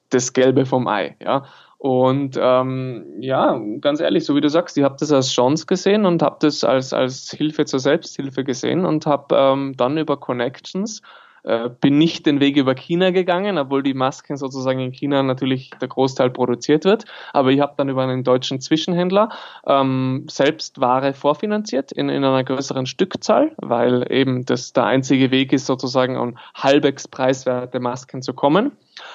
das 0.10 0.34
Gelbe 0.34 0.66
vom 0.66 0.88
Ei. 0.88 1.18
Ja? 1.20 1.46
Und 1.80 2.40
ähm, 2.42 3.06
ja, 3.20 3.60
ganz 3.82 4.00
ehrlich, 4.00 4.26
so 4.26 4.36
wie 4.36 4.42
du 4.42 4.50
sagst, 4.50 4.78
ich 4.78 4.84
habe 4.84 4.96
das 5.00 5.12
als 5.12 5.32
Chance 5.32 5.68
gesehen 5.68 6.06
und 6.06 6.24
habe 6.24 6.38
das 6.40 6.64
als, 6.64 6.92
als 6.92 7.30
Hilfe 7.30 7.66
zur 7.66 7.80
Selbsthilfe 7.80 8.44
gesehen 8.44 8.86
und 8.86 9.06
habe 9.06 9.36
ähm, 9.36 9.74
dann 9.78 9.98
über 9.98 10.18
Connections 10.18 11.02
äh, 11.44 11.70
bin 11.70 11.98
nicht 11.98 12.26
den 12.26 12.40
Weg 12.40 12.58
über 12.58 12.76
China 12.76 13.12
gegangen, 13.12 13.58
obwohl 13.58 13.84
die 13.84 13.94
Masken 13.94 14.38
sozusagen 14.38 14.80
in 14.80 14.92
China 14.92 15.24
natürlich 15.24 15.72
der 15.82 15.88
Großteil 15.88 16.30
produziert 16.30 16.86
wird. 16.86 17.06
Aber 17.34 17.52
ich 17.52 17.60
habe 17.60 17.74
dann 17.78 17.90
über 17.90 18.04
einen 18.04 18.24
deutschen 18.24 18.60
Zwischenhändler 18.60 19.30
ähm, 19.66 20.26
selbst 20.30 20.80
Ware 20.82 21.14
vorfinanziert 21.14 21.92
in, 21.92 22.10
in 22.10 22.24
einer 22.24 22.44
größeren 22.44 22.86
Stückzahl, 22.86 23.52
weil 23.58 24.12
eben 24.12 24.46
das 24.46 24.74
der 24.74 24.86
einzige 24.86 25.32
Weg 25.32 25.54
ist, 25.54 25.66
sozusagen 25.66 26.18
an 26.18 26.38
halbwegs 26.56 27.08
preiswerte 27.08 27.80
Masken 27.80 28.22
zu 28.22 28.34
kommen. 28.34 28.72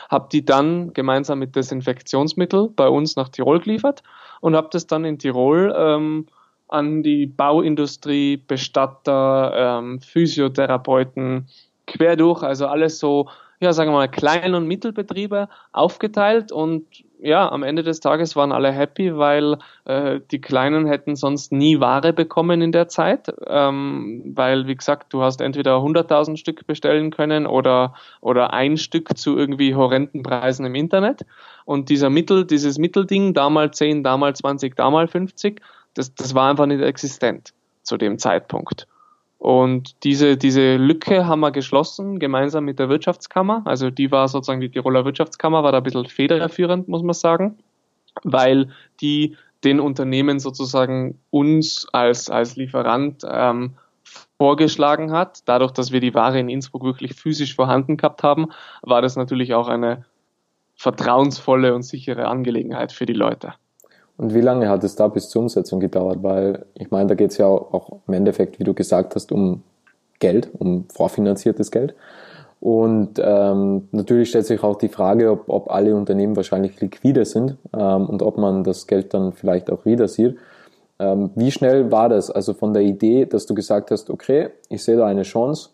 Habe 0.08 0.28
die 0.30 0.44
dann 0.44 0.92
gemeinsam 0.92 1.38
mit 1.38 1.56
Desinfektionsmittel 1.56 2.70
bei 2.74 2.88
uns 2.88 3.16
nach 3.16 3.28
Tirol 3.28 3.60
geliefert 3.60 4.02
und 4.40 4.56
habe 4.56 4.68
das 4.70 4.86
dann 4.86 5.04
in 5.04 5.18
Tirol 5.18 5.74
ähm, 5.76 6.26
an 6.68 7.02
die 7.02 7.26
Bauindustrie, 7.26 8.38
Bestatter, 8.38 9.80
ähm, 9.80 10.00
Physiotherapeuten, 10.00 11.46
quer 11.92 12.16
durch, 12.16 12.42
also 12.42 12.66
alles 12.66 12.98
so, 12.98 13.28
ja, 13.60 13.72
sagen 13.72 13.90
wir 13.90 13.96
mal, 13.96 14.08
Klein- 14.08 14.54
und 14.54 14.66
Mittelbetriebe 14.66 15.48
aufgeteilt 15.72 16.50
und 16.50 16.86
ja, 17.22 17.48
am 17.52 17.62
Ende 17.62 17.84
des 17.84 18.00
Tages 18.00 18.34
waren 18.34 18.50
alle 18.50 18.72
happy, 18.72 19.16
weil 19.16 19.56
äh, 19.84 20.18
die 20.32 20.40
Kleinen 20.40 20.86
hätten 20.86 21.14
sonst 21.14 21.52
nie 21.52 21.78
Ware 21.78 22.12
bekommen 22.12 22.60
in 22.60 22.72
der 22.72 22.88
Zeit, 22.88 23.32
ähm, 23.46 24.32
weil, 24.34 24.66
wie 24.66 24.74
gesagt, 24.74 25.12
du 25.12 25.22
hast 25.22 25.40
entweder 25.40 25.76
100.000 25.76 26.36
Stück 26.36 26.66
bestellen 26.66 27.12
können 27.12 27.46
oder, 27.46 27.94
oder 28.20 28.52
ein 28.52 28.76
Stück 28.76 29.16
zu 29.16 29.36
irgendwie 29.36 29.76
horrenden 29.76 30.24
Preisen 30.24 30.66
im 30.66 30.74
Internet. 30.74 31.24
Und 31.64 31.90
dieser 31.90 32.10
Mittel, 32.10 32.44
dieses 32.44 32.78
Mittelding, 32.78 33.34
damals 33.34 33.78
10, 33.78 34.02
damals 34.02 34.40
20, 34.40 34.74
damals 34.74 35.12
50, 35.12 35.60
das, 35.94 36.12
das 36.16 36.34
war 36.34 36.50
einfach 36.50 36.66
nicht 36.66 36.82
existent 36.82 37.52
zu 37.84 37.96
dem 37.96 38.18
Zeitpunkt. 38.18 38.88
Und 39.42 40.04
diese, 40.04 40.36
diese 40.36 40.76
Lücke 40.76 41.26
haben 41.26 41.40
wir 41.40 41.50
geschlossen, 41.50 42.20
gemeinsam 42.20 42.64
mit 42.64 42.78
der 42.78 42.88
Wirtschaftskammer. 42.88 43.62
Also 43.64 43.90
die 43.90 44.12
war 44.12 44.28
sozusagen, 44.28 44.60
die 44.60 44.70
Tiroler 44.70 45.04
Wirtschaftskammer 45.04 45.64
war 45.64 45.72
da 45.72 45.78
ein 45.78 45.82
bisschen 45.82 46.06
federführend, 46.06 46.86
muss 46.86 47.02
man 47.02 47.12
sagen, 47.12 47.58
weil 48.22 48.68
die 49.00 49.36
den 49.64 49.80
Unternehmen 49.80 50.38
sozusagen 50.38 51.18
uns 51.30 51.88
als, 51.92 52.30
als 52.30 52.54
Lieferant 52.54 53.24
ähm, 53.28 53.72
vorgeschlagen 54.38 55.10
hat. 55.10 55.40
Dadurch, 55.46 55.72
dass 55.72 55.90
wir 55.90 55.98
die 55.98 56.14
Ware 56.14 56.38
in 56.38 56.48
Innsbruck 56.48 56.84
wirklich 56.84 57.14
physisch 57.14 57.56
vorhanden 57.56 57.96
gehabt 57.96 58.22
haben, 58.22 58.46
war 58.82 59.02
das 59.02 59.16
natürlich 59.16 59.54
auch 59.54 59.66
eine 59.66 60.04
vertrauensvolle 60.76 61.74
und 61.74 61.82
sichere 61.82 62.28
Angelegenheit 62.28 62.92
für 62.92 63.06
die 63.06 63.12
Leute. 63.12 63.54
Und 64.22 64.34
wie 64.34 64.40
lange 64.40 64.68
hat 64.68 64.84
es 64.84 64.94
da 64.94 65.08
bis 65.08 65.30
zur 65.30 65.42
Umsetzung 65.42 65.80
gedauert? 65.80 66.22
Weil 66.22 66.64
ich 66.74 66.92
meine, 66.92 67.08
da 67.08 67.16
geht 67.16 67.32
es 67.32 67.38
ja 67.38 67.46
auch 67.46 67.98
im 68.06 68.14
Endeffekt, 68.14 68.60
wie 68.60 68.62
du 68.62 68.72
gesagt 68.72 69.16
hast, 69.16 69.32
um 69.32 69.64
Geld, 70.20 70.48
um 70.56 70.84
vorfinanziertes 70.94 71.72
Geld. 71.72 71.96
Und 72.60 73.20
ähm, 73.20 73.88
natürlich 73.90 74.28
stellt 74.28 74.46
sich 74.46 74.62
auch 74.62 74.78
die 74.78 74.90
Frage, 74.90 75.28
ob, 75.28 75.48
ob 75.48 75.72
alle 75.72 75.96
Unternehmen 75.96 76.36
wahrscheinlich 76.36 76.80
liquide 76.80 77.24
sind 77.24 77.56
ähm, 77.76 78.08
und 78.08 78.22
ob 78.22 78.38
man 78.38 78.62
das 78.62 78.86
Geld 78.86 79.12
dann 79.12 79.32
vielleicht 79.32 79.72
auch 79.72 79.84
wieder 79.84 80.06
sieht. 80.06 80.36
Ähm, 81.00 81.30
wie 81.34 81.50
schnell 81.50 81.90
war 81.90 82.08
das? 82.08 82.30
Also 82.30 82.54
von 82.54 82.72
der 82.74 82.82
Idee, 82.82 83.26
dass 83.26 83.46
du 83.46 83.56
gesagt 83.56 83.90
hast, 83.90 84.08
okay, 84.08 84.50
ich 84.68 84.84
sehe 84.84 84.98
da 84.98 85.06
eine 85.06 85.22
Chance, 85.22 85.70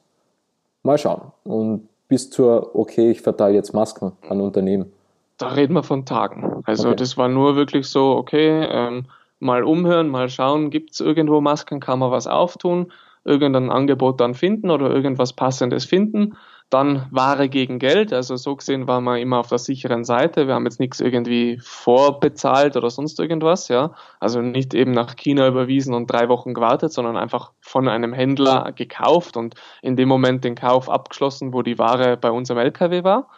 mal 0.82 0.96
schauen. 0.96 1.32
und 1.44 1.86
bis 2.08 2.30
zur, 2.30 2.74
okay, 2.74 3.10
ich 3.10 3.20
verteile 3.20 3.56
jetzt 3.56 3.74
Masken 3.74 4.12
an 4.26 4.40
Unternehmen? 4.40 4.90
Da 5.38 5.48
reden 5.48 5.74
wir 5.74 5.84
von 5.84 6.04
Tagen. 6.04 6.62
Also 6.66 6.88
okay. 6.88 6.96
das 6.96 7.16
war 7.16 7.28
nur 7.28 7.54
wirklich 7.56 7.86
so, 7.88 8.16
okay, 8.16 8.66
ähm, 8.68 9.06
mal 9.38 9.62
umhören, 9.62 10.08
mal 10.08 10.28
schauen, 10.28 10.70
gibt 10.70 10.92
es 10.92 11.00
irgendwo 11.00 11.40
Masken, 11.40 11.78
kann 11.78 12.00
man 12.00 12.10
was 12.10 12.26
auftun, 12.26 12.92
irgendein 13.24 13.70
Angebot 13.70 14.20
dann 14.20 14.34
finden 14.34 14.70
oder 14.70 14.90
irgendwas 14.90 15.32
Passendes 15.32 15.84
finden. 15.84 16.36
Dann 16.70 17.06
Ware 17.10 17.48
gegen 17.48 17.78
Geld, 17.78 18.12
also 18.12 18.36
so 18.36 18.54
gesehen 18.54 18.86
waren 18.86 19.04
wir 19.04 19.18
immer 19.18 19.38
auf 19.38 19.48
der 19.48 19.56
sicheren 19.56 20.04
Seite. 20.04 20.46
Wir 20.46 20.54
haben 20.54 20.66
jetzt 20.66 20.80
nichts 20.80 21.00
irgendwie 21.00 21.58
vorbezahlt 21.62 22.76
oder 22.76 22.90
sonst 22.90 23.18
irgendwas, 23.18 23.68
ja. 23.68 23.92
Also 24.20 24.42
nicht 24.42 24.74
eben 24.74 24.92
nach 24.92 25.16
China 25.16 25.48
überwiesen 25.48 25.94
und 25.94 26.08
drei 26.08 26.28
Wochen 26.28 26.52
gewartet, 26.52 26.92
sondern 26.92 27.16
einfach 27.16 27.52
von 27.60 27.88
einem 27.88 28.12
Händler 28.12 28.72
gekauft 28.72 29.38
und 29.38 29.54
in 29.80 29.96
dem 29.96 30.08
Moment 30.08 30.44
den 30.44 30.56
Kauf 30.56 30.90
abgeschlossen, 30.90 31.54
wo 31.54 31.62
die 31.62 31.78
Ware 31.78 32.18
bei 32.18 32.30
unserem 32.30 32.58
LKW 32.58 33.02
war. 33.02 33.30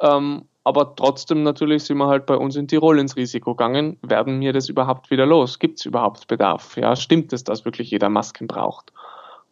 Ähm, 0.00 0.46
aber 0.64 0.94
trotzdem 0.94 1.42
natürlich 1.42 1.84
sind 1.84 1.98
wir 1.98 2.08
halt 2.08 2.26
bei 2.26 2.36
uns 2.36 2.56
in 2.56 2.68
Tirol 2.68 2.98
ins 2.98 3.16
Risiko 3.16 3.54
gegangen. 3.54 3.96
Werden 4.02 4.40
wir 4.40 4.52
das 4.52 4.68
überhaupt 4.68 5.10
wieder 5.10 5.26
los? 5.26 5.58
Gibt 5.58 5.78
es 5.78 5.86
überhaupt 5.86 6.26
Bedarf? 6.26 6.76
Ja, 6.76 6.96
stimmt 6.96 7.32
es, 7.32 7.44
dass 7.44 7.64
wirklich 7.64 7.90
jeder 7.90 8.10
Masken 8.10 8.46
braucht? 8.46 8.92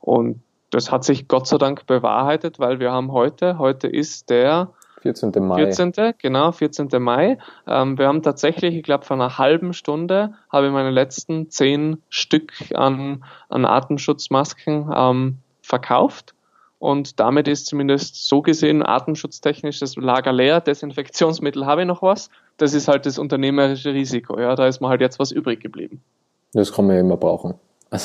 Und 0.00 0.42
das 0.70 0.92
hat 0.92 1.04
sich 1.04 1.28
Gott 1.28 1.46
sei 1.46 1.56
Dank 1.56 1.86
bewahrheitet, 1.86 2.58
weil 2.58 2.78
wir 2.78 2.92
haben 2.92 3.12
heute, 3.12 3.58
heute 3.58 3.88
ist 3.88 4.28
der 4.28 4.70
14. 5.02 5.32
Mai. 5.38 5.56
14. 5.56 5.92
Genau, 6.18 6.52
14. 6.52 6.88
Mai. 6.98 7.38
Ähm, 7.66 7.98
wir 7.98 8.08
haben 8.08 8.22
tatsächlich, 8.22 8.74
ich 8.74 8.82
glaube, 8.82 9.04
vor 9.04 9.16
einer 9.16 9.38
halben 9.38 9.72
Stunde 9.72 10.34
habe 10.50 10.66
ich 10.66 10.72
meine 10.72 10.90
letzten 10.90 11.50
zehn 11.50 12.02
Stück 12.08 12.52
an, 12.74 13.24
an 13.48 13.64
Atemschutzmasken 13.64 14.90
ähm, 14.94 15.38
verkauft. 15.62 16.34
Und 16.78 17.18
damit 17.18 17.48
ist 17.48 17.66
zumindest 17.66 18.28
so 18.28 18.40
gesehen 18.40 18.82
artenschutztechnisch 18.82 19.80
das 19.80 19.96
Lager 19.96 20.32
leer. 20.32 20.60
Desinfektionsmittel 20.60 21.66
habe 21.66 21.82
ich 21.82 21.86
noch 21.88 22.02
was. 22.02 22.30
Das 22.56 22.72
ist 22.72 22.86
halt 22.86 23.04
das 23.04 23.18
unternehmerische 23.18 23.92
Risiko. 23.92 24.38
Ja, 24.38 24.54
da 24.54 24.68
ist 24.68 24.80
mir 24.80 24.88
halt 24.88 25.00
jetzt 25.00 25.18
was 25.18 25.32
übrig 25.32 25.60
geblieben. 25.60 26.00
Das 26.52 26.72
kann 26.72 26.86
man 26.86 26.94
ja 26.94 27.00
immer 27.00 27.16
brauchen. 27.16 27.54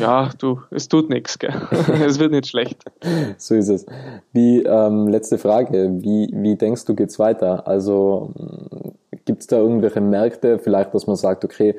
ja, 0.00 0.30
du, 0.38 0.62
es 0.70 0.88
tut 0.88 1.10
nichts, 1.10 1.38
gell? 1.38 1.54
es 2.04 2.18
wird 2.18 2.32
nicht 2.32 2.48
schlecht. 2.48 2.82
So 3.36 3.54
ist 3.54 3.68
es. 3.68 3.86
Die 4.34 4.62
ähm, 4.62 5.08
letzte 5.08 5.38
Frage, 5.38 5.90
wie, 6.02 6.30
wie 6.32 6.56
denkst 6.56 6.86
du, 6.86 6.94
geht's 6.94 7.18
weiter? 7.18 7.68
Also 7.68 8.32
gibt 9.24 9.42
es 9.42 9.46
da 9.46 9.58
irgendwelche 9.58 10.00
Märkte, 10.00 10.58
vielleicht, 10.58 10.94
dass 10.94 11.06
man 11.06 11.16
sagt, 11.16 11.44
okay, 11.44 11.76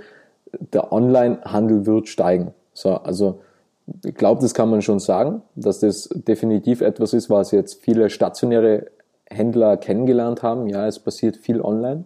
der 0.73 0.91
Online-Handel 0.91 1.85
wird 1.85 2.07
steigen. 2.07 2.53
So, 2.73 2.95
also 2.95 3.41
ich 4.03 4.15
glaube, 4.15 4.41
das 4.41 4.53
kann 4.53 4.69
man 4.69 4.81
schon 4.81 4.99
sagen, 4.99 5.41
dass 5.55 5.79
das 5.79 6.09
definitiv 6.13 6.81
etwas 6.81 7.13
ist, 7.13 7.29
was 7.29 7.51
jetzt 7.51 7.83
viele 7.83 8.09
stationäre 8.09 8.87
Händler 9.29 9.77
kennengelernt 9.77 10.43
haben. 10.43 10.67
Ja, 10.67 10.87
es 10.87 10.99
passiert 10.99 11.37
viel 11.37 11.61
online. 11.61 12.05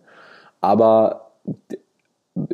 Aber 0.62 1.32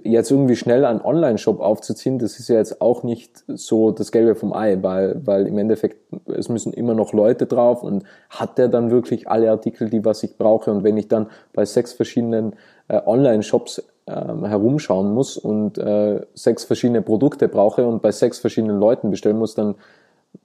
jetzt 0.03 0.31
irgendwie 0.31 0.55
schnell 0.55 0.85
einen 0.85 1.01
Online-Shop 1.01 1.59
aufzuziehen, 1.59 2.17
das 2.17 2.39
ist 2.39 2.47
ja 2.47 2.55
jetzt 2.55 2.81
auch 2.81 3.03
nicht 3.03 3.43
so 3.47 3.91
das 3.91 4.11
Gelbe 4.11 4.35
vom 4.35 4.53
Ei, 4.53 4.77
weil, 4.81 5.21
weil 5.25 5.47
im 5.47 5.57
Endeffekt, 5.57 5.97
es 6.27 6.49
müssen 6.49 6.73
immer 6.73 6.93
noch 6.93 7.13
Leute 7.13 7.45
drauf 7.45 7.83
und 7.83 8.03
hat 8.29 8.57
der 8.57 8.67
dann 8.67 8.89
wirklich 8.89 9.27
alle 9.27 9.51
Artikel, 9.51 9.89
die 9.89 10.05
was 10.05 10.23
ich 10.23 10.37
brauche? 10.37 10.71
Und 10.71 10.83
wenn 10.83 10.97
ich 10.97 11.07
dann 11.07 11.27
bei 11.53 11.65
sechs 11.65 11.93
verschiedenen 11.93 12.55
äh, 12.87 13.01
Online-Shops 13.05 13.83
ähm, 14.07 14.45
herumschauen 14.45 15.13
muss 15.13 15.37
und 15.37 15.77
äh, 15.77 16.21
sechs 16.33 16.63
verschiedene 16.63 17.01
Produkte 17.01 17.47
brauche 17.47 17.85
und 17.87 18.01
bei 18.01 18.11
sechs 18.11 18.39
verschiedenen 18.39 18.79
Leuten 18.79 19.09
bestellen 19.09 19.37
muss, 19.39 19.55
dann 19.55 19.75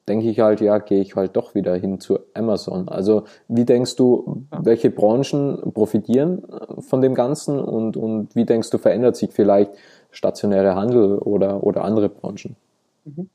denke 0.09 0.29
ich 0.29 0.41
halt, 0.41 0.61
ja, 0.61 0.79
gehe 0.79 1.01
ich 1.01 1.17
halt 1.17 1.37
doch 1.37 1.55
wieder 1.55 1.75
hin 1.75 2.01
zu 2.01 2.21
Amazon. 2.35 2.89
Also 2.89 3.25
wie 3.49 3.65
denkst 3.65 3.97
du, 3.97 4.47
welche 4.51 4.91
Branchen 4.91 5.73
profitieren 5.73 6.43
äh, 6.45 6.81
von 6.81 7.01
dem 7.01 7.15
Ganzen 7.15 7.59
und, 7.61 7.97
und 7.97 8.35
wie 8.35 8.45
denkst 8.45 8.71
du, 8.71 8.79
verändert 8.79 9.17
sich 9.17 9.31
vielleicht 9.31 9.73
stationäre 10.11 10.75
Handel 10.75 11.19
oder, 11.19 11.63
oder 11.63 11.85
andere 11.85 12.09
Branchen? 12.09 12.57
Mhm. 13.05 13.29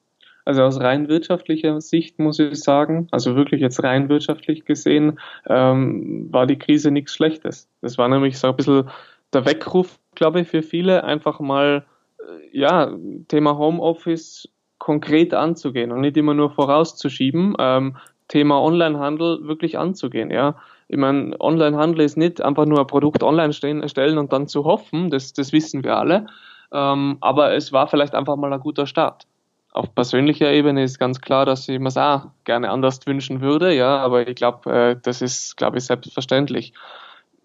Also 0.46 0.62
aus 0.62 0.80
rein 0.80 1.08
wirtschaftlicher 1.08 1.82
Sicht 1.82 2.20
muss 2.20 2.38
ich 2.38 2.62
sagen, 2.62 3.08
also 3.10 3.36
wirklich 3.36 3.62
jetzt 3.62 3.82
rein 3.82 4.10
wirtschaftlich 4.10 4.64
gesehen, 4.64 5.20
ähm, 5.48 6.28
war 6.32 6.46
die 6.46 6.60
Krise 6.60 6.92
nichts 6.92 7.14
Schlechtes. 7.14 7.68
Das 7.82 7.98
war 7.98 8.08
nämlich 8.08 8.38
so 8.38 8.50
ein 8.50 8.56
bisschen 8.56 8.88
der 9.34 9.46
Weckruf, 9.46 9.98
glaube 10.16 10.42
ich, 10.42 10.48
für 10.48 10.62
viele, 10.64 11.04
einfach 11.04 11.40
mal, 11.40 11.86
äh, 12.20 12.58
ja, 12.58 12.92
Thema 13.28 13.58
Homeoffice 13.58 14.50
konkret 14.80 15.34
anzugehen 15.34 15.92
und 15.92 16.02
nicht 16.02 16.18
immer 16.18 16.34
nur 16.34 16.52
vorauszuschieben, 16.52 17.56
ähm, 17.60 17.98
Thema 18.28 18.62
Onlinehandel 18.62 19.48
wirklich 19.48 19.78
anzugehen, 19.78 20.32
ja. 20.32 20.56
Ich 20.88 20.98
meine, 20.98 21.36
Onlinehandel 21.40 22.02
ist 22.02 22.18
nicht 22.18 22.42
einfach 22.42 22.66
nur 22.66 22.80
ein 22.80 22.88
Produkt 22.88 23.24
online 23.24 23.54
stellen, 23.54 23.88
stellen 23.90 24.18
und 24.18 24.34
dann 24.34 24.48
zu 24.48 24.66
hoffen, 24.66 25.10
das, 25.10 25.34
das 25.34 25.52
wissen 25.52 25.84
wir 25.84 25.98
alle, 25.98 26.28
ähm, 26.72 27.18
aber 27.22 27.54
es 27.54 27.72
war 27.72 27.88
vielleicht 27.88 28.14
einfach 28.14 28.36
mal 28.36 28.54
ein 28.54 28.60
guter 28.60 28.86
Start. 28.86 29.26
Auf 29.74 29.94
persönlicher 29.94 30.52
Ebene 30.52 30.84
ist 30.84 31.00
ganz 31.00 31.20
klar, 31.20 31.46
dass 31.46 31.68
ich 31.68 31.80
mir 31.80 31.90
es 31.90 31.98
auch 31.98 32.28
gerne 32.46 32.70
anders 32.70 33.06
wünschen 33.06 33.42
würde, 33.42 33.74
ja, 33.74 33.98
aber 33.98 34.28
ich 34.28 34.36
glaube, 34.36 34.72
äh, 34.72 34.96
das 35.02 35.22
ist, 35.22 35.58
glaube 35.58 35.78
ich, 35.78 35.86
selbstverständlich. 35.86 36.74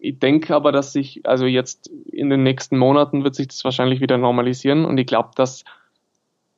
Ich 0.03 0.19
denke 0.19 0.55
aber, 0.55 0.73
dass 0.73 0.93
sich, 0.93 1.21
also 1.27 1.45
jetzt 1.45 1.89
in 2.11 2.31
den 2.31 2.43
nächsten 2.43 2.79
Monaten 2.79 3.23
wird 3.23 3.35
sich 3.35 3.49
das 3.49 3.63
wahrscheinlich 3.65 4.01
wieder 4.01 4.17
normalisieren 4.17 4.87
und 4.87 4.97
ich 4.99 5.07
glaube, 5.07 5.31
dass 5.37 5.65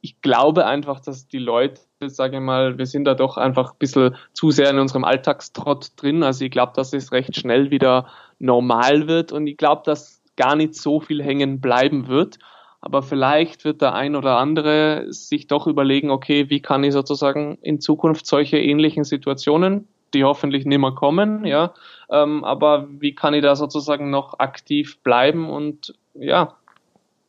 ich 0.00 0.20
glaube 0.20 0.66
einfach, 0.66 1.00
dass 1.00 1.28
die 1.28 1.38
Leute, 1.38 1.80
sage 2.00 2.36
ich 2.36 2.42
mal, 2.42 2.76
wir 2.76 2.86
sind 2.86 3.04
da 3.04 3.14
doch 3.14 3.36
einfach 3.36 3.72
ein 3.72 3.78
bisschen 3.78 4.16
zu 4.32 4.50
sehr 4.50 4.68
in 4.68 4.80
unserem 4.80 5.04
Alltagstrott 5.04 5.92
drin. 5.96 6.24
Also 6.24 6.44
ich 6.44 6.50
glaube, 6.50 6.72
dass 6.74 6.92
es 6.92 7.12
recht 7.12 7.36
schnell 7.36 7.70
wieder 7.70 8.08
normal 8.40 9.06
wird 9.06 9.30
und 9.30 9.46
ich 9.46 9.56
glaube, 9.56 9.82
dass 9.84 10.20
gar 10.36 10.56
nicht 10.56 10.74
so 10.74 10.98
viel 10.98 11.22
hängen 11.22 11.60
bleiben 11.60 12.08
wird. 12.08 12.38
Aber 12.80 13.02
vielleicht 13.02 13.64
wird 13.64 13.80
der 13.80 13.94
ein 13.94 14.16
oder 14.16 14.38
andere 14.38 15.06
sich 15.12 15.46
doch 15.46 15.68
überlegen, 15.68 16.10
okay, 16.10 16.50
wie 16.50 16.60
kann 16.60 16.82
ich 16.82 16.92
sozusagen 16.92 17.58
in 17.62 17.80
Zukunft 17.80 18.26
solche 18.26 18.58
ähnlichen 18.58 19.04
Situationen, 19.04 19.86
die 20.14 20.24
hoffentlich 20.24 20.66
nicht 20.66 20.78
mehr 20.78 20.92
kommen, 20.92 21.44
ja, 21.44 21.72
ähm, 22.10 22.44
aber 22.44 22.88
wie 22.90 23.14
kann 23.14 23.34
ich 23.34 23.42
da 23.42 23.56
sozusagen 23.56 24.10
noch 24.10 24.38
aktiv 24.38 24.98
bleiben 25.02 25.50
und 25.50 25.94
ja, 26.14 26.54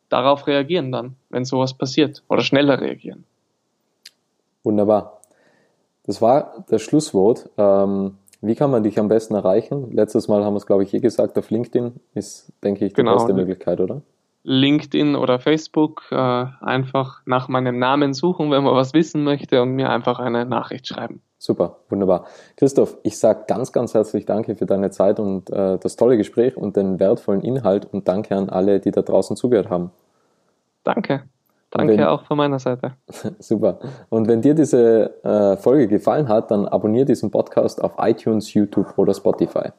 darauf 0.10 0.48
reagieren 0.48 0.91
dann, 0.91 1.15
wenn 1.30 1.46
sowas 1.46 1.74
passiert 1.74 2.24
oder 2.30 2.41
schneller 2.41 2.80
reagieren. 2.80 3.26
Wunderbar. 4.63 5.22
Das 6.06 6.22
war 6.22 6.65
das 6.69 6.82
Schlusswort. 6.82 7.50
Ähm, 7.58 8.17
wie 8.41 8.56
kann 8.56 8.72
man 8.72 8.84
dich 8.84 9.00
am 9.00 9.08
besten 9.08 9.36
erreichen? 9.36 9.91
Letztes 9.91 10.28
Mal 10.28 10.43
haben 10.43 10.54
wir 10.54 10.58
es, 10.58 10.65
glaube 10.65 10.84
ich, 10.84 10.93
eh 10.93 11.00
gesagt, 11.00 11.38
auf 11.38 11.50
LinkedIn 11.50 11.93
ist, 12.13 12.52
denke 12.62 12.86
ich, 12.86 12.93
die 12.93 12.98
genau. 13.02 13.13
beste 13.13 13.34
Möglichkeit, 13.34 13.80
oder? 13.80 14.02
LinkedIn 14.43 15.15
oder 15.15 15.39
Facebook 15.39 16.03
äh, 16.12 16.15
einfach 16.15 17.21
nach 17.25 17.47
meinem 17.47 17.79
Namen 17.79 18.13
suchen, 18.13 18.51
wenn 18.51 18.63
man 18.63 18.75
was 18.75 18.93
wissen 18.93 19.23
möchte 19.23 19.62
und 19.62 19.71
mir 19.71 19.89
einfach 19.89 20.19
eine 20.19 20.45
Nachricht 20.45 20.88
schreiben. 20.88 21.21
Super, 21.38 21.77
wunderbar. 21.89 22.25
Christoph, 22.56 22.97
ich 23.03 23.17
sage 23.17 23.45
ganz, 23.47 23.71
ganz 23.71 23.93
herzlich 23.93 24.25
Danke 24.25 24.56
für 24.56 24.65
deine 24.65 24.91
Zeit 24.91 25.19
und 25.19 25.49
äh, 25.49 25.77
das 25.77 25.95
tolle 25.95 26.17
Gespräch 26.17 26.56
und 26.56 26.77
den 26.77 26.99
wertvollen 26.99 27.41
Inhalt 27.41 27.86
und 27.91 28.08
danke 28.08 28.36
an 28.36 28.49
alle, 28.49 28.79
die 28.79 28.91
da 28.91 29.01
draußen 29.01 29.36
zugehört 29.36 29.69
haben. 29.69 29.91
Danke. 30.84 31.23
Danke 31.69 31.97
wenn, 31.97 32.03
auch 32.03 32.23
von 32.23 32.38
meiner 32.38 32.60
Seite. 32.60 32.93
Super. 33.39 33.79
Und 34.10 34.27
wenn 34.27 34.41
dir 34.41 34.53
diese 34.53 35.23
äh, 35.23 35.58
Folge 35.58 35.88
gefallen 35.88 36.27
hat, 36.27 36.51
dann 36.51 36.67
abonniere 36.67 37.06
diesen 37.06 37.32
Podcast 37.32 37.84
auf 37.84 37.93
iTunes, 37.97 38.53
YouTube 38.53 38.97
oder 38.97 39.13
Spotify. 39.13 39.71